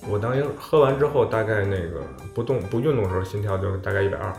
[0.08, 2.00] 我当时喝完之后，大概那个
[2.34, 4.32] 不动不运动的时候，心跳就大概一百二，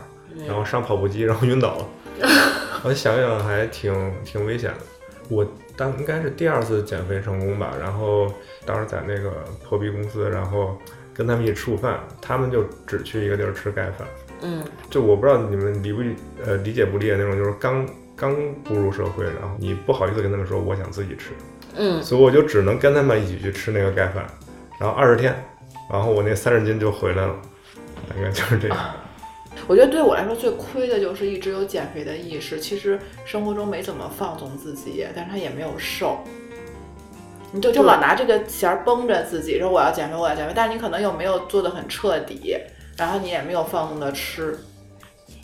[0.46, 1.86] 然后上跑步机，然后晕倒了。
[2.84, 4.78] 我想想还挺挺危险的。
[5.30, 8.32] 我当应该是第二次减肥成功吧，然后
[8.66, 9.30] 当时在那个
[9.62, 10.78] 破壁公司，然后
[11.14, 14.06] 跟他们一起吃午饭，他们就只去一个地儿吃盖饭。
[14.42, 17.86] 嗯，就我不知道你们理不理呃理解不理解那种，就是刚
[18.16, 21.30] 刚步入社会，然后你不好意思跟他们说我想自己吃，
[21.76, 24.26] 嗯，所以我就只能跟他们一起去吃那个盖饭，
[24.78, 25.34] 然后二十天，
[25.90, 27.34] 然后我那三十斤就回来了，
[28.08, 28.76] 大概就是这样。
[29.66, 36.18] 我觉得对我来说最亏的就是一直有减肥的意识，其实生活中没怎么放纵自己，但是他也没有瘦，
[37.54, 42.56] 你就就老拿这个弦儿绷着自己，说我要减肥，我要减肥，但是你可能又没有做的很彻底，
[42.98, 44.58] 然后你也没有放纵的吃，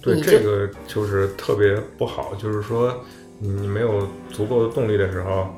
[0.03, 3.05] 对这个就是特别不好，就是说
[3.39, 5.55] 你没有足够的动力的时候，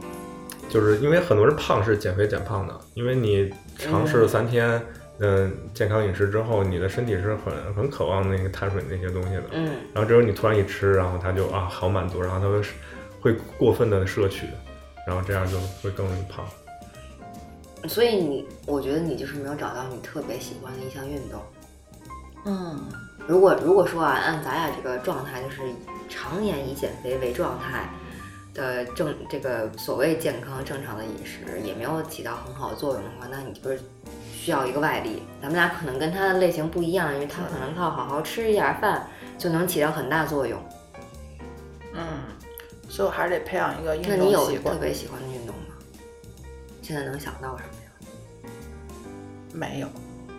[0.68, 4.78] 就是因为很多人胖是减肥减胖的，因为你尝试了三天，
[5.20, 12.61] 嗯、健康饮食之后，你的身体是很很渴望那个碳水那些东西的，嗯，然后这时候你突然一吃，然后它就啊好满足，然后它会
[13.22, 14.46] 会过分的摄取，
[15.07, 16.44] 然后这样就会更容易胖。
[17.88, 21.42] 所以你，我觉得你就是没有找到你特别喜欢的一项运动。
[22.44, 22.80] 嗯，
[23.26, 25.62] 如果如果说啊，按咱俩这个状态，就是
[26.09, 27.88] 常年以减肥为状态
[28.55, 33.80] 的正这个所谓健康正常的饮食，也没有起到很好的作用的话，那你就是
[34.32, 35.22] 需要一个外力。
[35.40, 40.61] 咱们俩可能跟他的类型不一样，因为他可能靠好好吃一点饭就能起到很大作用。
[41.94, 42.07] 嗯，
[42.93, 44.74] 所以我还是得培养一个运动习惯那你有特。
[44.78, 45.74] 别喜欢的运动吗？
[46.82, 48.51] 现在能想到什么呀？
[49.55, 49.88] 没有，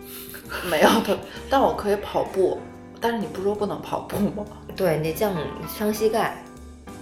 [0.70, 1.18] 没有的，
[1.50, 2.60] 但我可以跑步。
[3.00, 4.44] 但是你不说不能跑步吗？
[4.76, 5.34] 对，你这降
[5.68, 6.36] 伤膝盖。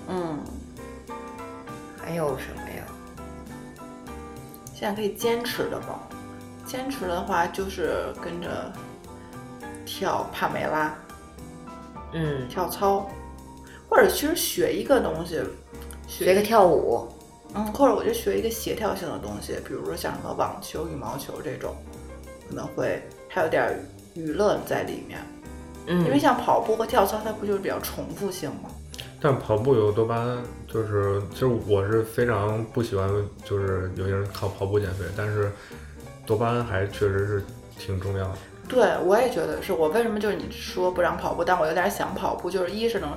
[0.09, 0.39] 嗯，
[2.03, 2.85] 还有什么呀？
[4.75, 6.01] 现在可以坚持的吧。
[6.65, 8.73] 坚持的话就是跟着
[9.85, 10.95] 跳帕梅拉、
[12.15, 13.07] 嗯，跳操，
[13.93, 15.39] 或者其实学一个东西，
[16.09, 17.07] 学个跳舞。
[17.55, 21.77] 嗯，或者我就学一个协调性的东西，比如说像什么网球、羽毛球这种，
[22.49, 23.79] 可能会还有点
[24.15, 25.19] 娱乐在里面。
[25.87, 28.71] 嗯，因为像跑步和跳操，它不就是比较重复性吗？
[29.21, 33.07] 但跑步有多巴胺，就是其实我是非常不喜欢，
[33.45, 35.53] 就是有些人靠跑步减肥，但是
[36.25, 37.45] 多巴胺还确实是
[37.79, 38.35] 挺重要的。
[38.67, 43.11] 对，我也觉得是我为什么就是你说不让跑步，但我有点想跑步，就是一是能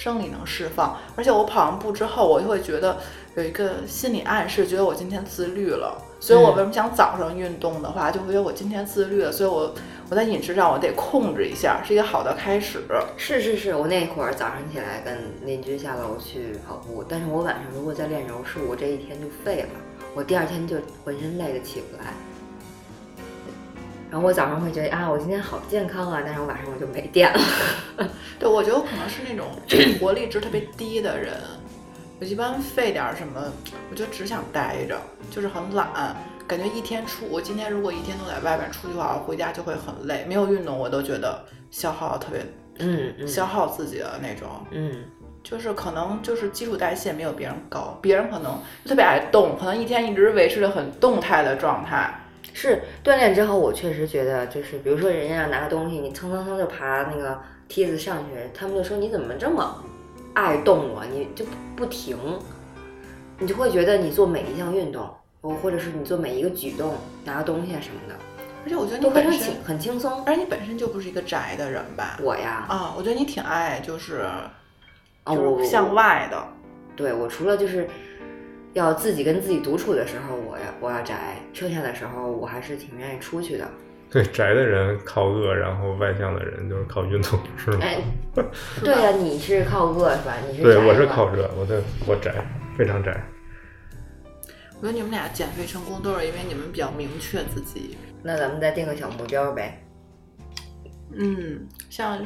[0.00, 2.96] 生理能释放，而且我跑完步之后，我就会觉得
[3.34, 6.02] 有一个心理暗示，觉得我今天自律了。
[6.18, 9.74] 所以我为什么想早上运动的话，就会觉得我今天自律了，所以我
[10.08, 12.80] 我在饮食上我得控制一下，是一个好的开始。
[13.18, 19.68] 是是是，我那会儿早上起来跟邻居下楼去跑步，但是我晚上如果再练柔术，我这一天就废了，
[20.14, 22.14] 我第二天就浑身累的起不来。
[24.10, 27.40] 然后我早上会觉得啊，我今天好健康啊，但是我晚上我就没电了。
[28.40, 29.46] 对，我觉得我可能是那种
[30.00, 31.32] 活力值特别低的人，
[32.20, 33.40] 我一般费点儿什么，
[33.90, 34.98] 我就只想待着，
[35.30, 36.16] 就是很懒，
[36.48, 42.40] 感觉一天出，我今天如果一天都在外面出去玩，回家就会很累，没有运动我都觉得消耗特别，
[42.78, 45.04] 嗯嗯消耗自己的那种，嗯，
[45.44, 52.12] 就是可能就是基础代谢没有别人高，别人可能特别爱动，可能一天一直维持着很动态的状态。
[52.52, 59.84] 是锻炼之后，我确实觉得就是，比如说人家要拿个东西，你蹭蹭蹭就爬那个梯子上去，他们就说你怎么这么
[60.34, 61.04] 爱动啊？
[61.10, 61.44] 你就
[61.76, 62.16] 不停，
[63.38, 65.08] 你就会觉得你做每一项运动，
[65.40, 66.94] 或或者是你做每一个举动，
[67.24, 68.14] 拿个东西啊什么的，
[68.64, 70.22] 而且我觉得你本身轻，，很轻松。
[70.24, 72.18] 而且你本身就不是一个宅的人吧？
[72.22, 74.52] 我呀，啊，我觉得你挺爱就是啊，
[75.26, 76.42] 就是向外的。
[76.96, 77.88] 对我除了就是
[78.72, 83.68] 要自己跟自己独处的时候，我要我要宅，剩下的时候我还是挺愿意出去的。
[84.10, 87.78] 对宅的人靠饿，然后外向的人就是靠运动，是吗？
[87.80, 87.98] 哎，
[88.82, 90.34] 对呀、你是靠饿是吧？
[90.50, 92.34] 你是对，我是靠热，我的我宅，
[92.76, 93.16] 非常宅。
[94.80, 99.80] 我觉得你们俩减肥成功都是因为你们比较明确自己那咱们再定个小目标呗。
[101.12, 102.18] 嗯，像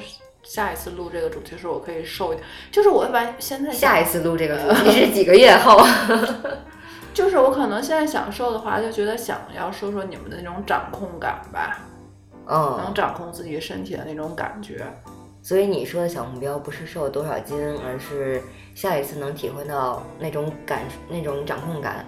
[0.44, 2.46] 下一次录这个主题时，我可以瘦一点。
[2.70, 5.84] 就是我会把现在下一次录这个主题是几个月后？
[7.14, 11.78] 就是我可能现在想瘦的话，就觉得想要说说你们的那种掌控感吧，
[12.46, 14.84] 嗯能嗯，掌控自己身体的那种感觉。
[15.40, 18.42] 所以你说的小目标不是瘦多少斤，而是
[18.74, 22.04] 下一次能体会到那种感、那种掌控感。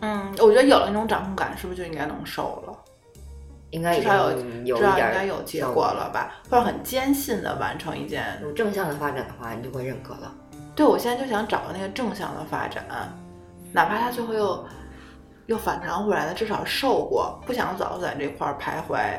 [0.00, 2.65] 嗯，我觉得有了那种掌控感，是不是就应该能瘦了？
[3.70, 6.32] 应该已至少有经有至少应一点儿该有结果了吧？
[6.48, 8.38] 或者很坚信的完成一件。
[8.42, 10.32] 有正向的发展的话，你就会认可了。
[10.74, 12.84] 对，我现在就想找到那个正向的发展，
[13.72, 14.64] 哪怕他最后又
[15.46, 19.18] 又反弹回来的，至少受过，不想老在这块儿徘徊，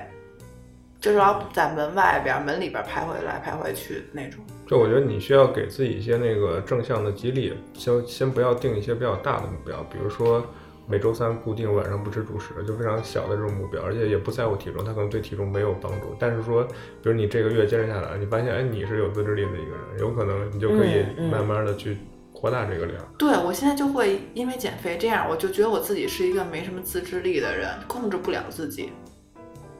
[1.00, 4.44] 就是要在门外边、门里边徘徊来徘徊去那种。
[4.68, 10.46] 就我觉得你需要给自己一些那个正向的激励，先先不要定一些比较大的目标，比如说
[10.90, 16.16] 每周三固定晚上不吃主食，就非常小的这种目标，而且也不在乎体重，他可能对体重没有帮助。
[16.18, 21.98] 但是说，比如你这个月坚持下来，你发现哎你是有自制力的一个人，有可能你就可以嗯嗯慢慢的去
[22.32, 22.98] 扩大这个量。
[23.18, 28.92] 对我现在就会因为减肥这样，我就觉得我自己是一个没什么自制力的人，控制不了自己。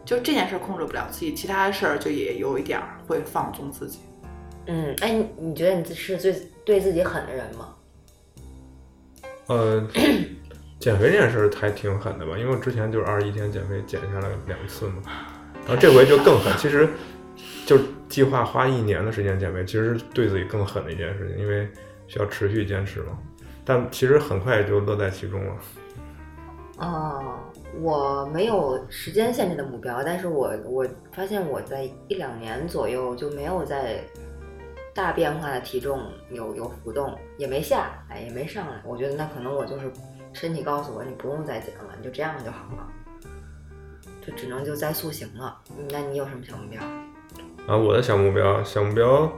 [0.04, 4.00] 就这件事儿控制不了自己，其他的事儿就也有一点儿会放纵自己。
[4.66, 6.34] 嗯，哎，你你觉得你自是最
[6.66, 7.74] 对自己狠的人吗？
[9.48, 9.88] 呃，
[10.80, 15.02] 减肥这件事还挺狠的吧，因为我之前就是二十一天减肥减下来两次嘛，
[15.66, 16.56] 然后这回就更狠。
[16.58, 16.88] 其实
[17.66, 21.68] 就是计划花一年的时间减肥，其实对自己更狠的一件事情，因为
[22.08, 23.18] 需要持续坚持嘛。
[23.66, 25.56] 但其实很快就乐在其中了。
[26.78, 27.40] 哦，
[27.82, 34.00] 我没有时间限制的目标，但是我我发现我在一两年左右就没有在
[34.94, 36.00] 大变化的体重
[36.30, 38.80] 有有浮动，也没下哎，也没上来。
[38.86, 39.92] 我觉得那可能我就是
[40.38, 42.88] 身体告诉我你不用再减了，你就这样就好了，
[44.24, 45.58] 就只能就再塑形了。
[45.72, 46.80] 嗯那你有什么小目标？
[47.66, 49.32] 啊，我的小目标，小目标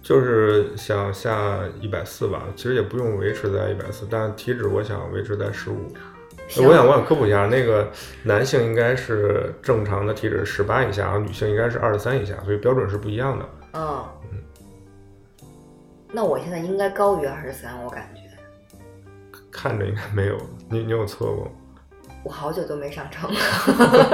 [0.00, 5.92] 就是想下一百四吧，其实也不用维持在一百四，但体脂我想维持在十五。
[6.56, 7.90] 我想我想科普一下，那个
[8.22, 13.48] 男性应该是正常的体脂十八以下，然后女性应该是二十三以下，所以标准是不一样的。
[13.74, 14.04] 嗯，
[16.12, 18.19] 那我现在应该高于二十三，我感觉
[19.50, 20.36] 看着应该没有，
[20.68, 21.50] 你你有测过？
[22.22, 23.30] 我好久都没上秤。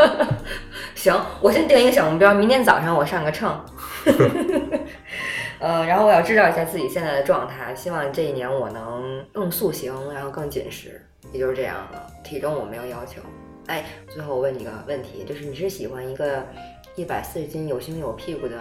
[0.94, 3.60] 行，我先定一个小目标，明天早上我上个秤。
[5.58, 12.06] 呃，然后我要知道一下自己现在的状态，希望这一年我能更塑形，然后更紧实，也就是这样了。
[12.22, 13.20] 体重我没有要求。
[13.66, 16.46] 哎，最后我问你个问题，就是你是喜欢一个
[16.94, 18.56] 一百四十斤有胸有屁股的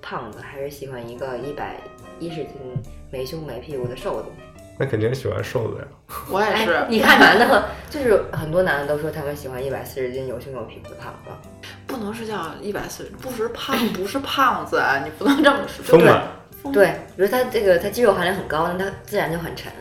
[0.00, 1.80] 胖子，还是喜欢一个一百
[2.20, 2.52] 一十斤
[3.10, 4.28] 没胸没屁股的瘦子？
[4.78, 5.86] 那肯定喜欢瘦的呀。
[6.30, 11.30] 我也是，哎，你看男的，就是很多男的都说他们喜欢一百四十斤有胸有屁股的胖子。
[11.86, 15.98] 不能是叫一百四，不是胖，不是胖子，啊你不能这么说。
[15.98, 19.72] 对丰满，对，比如他这个他肌肉含量很高，那他自然就很沉。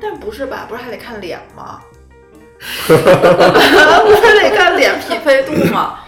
[0.00, 0.66] 但不是吧？
[0.68, 1.80] 不是还得看脸吗？
[2.88, 6.00] 不是得看脸匹配度吗？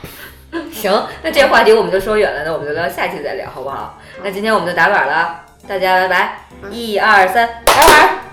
[0.72, 4.00] 行，那这话题我们就说远了，那我们就聊下期再聊，好不好？
[4.24, 6.38] 那今天我们就打板了，大家拜拜，
[6.70, 8.25] 一二三，打板。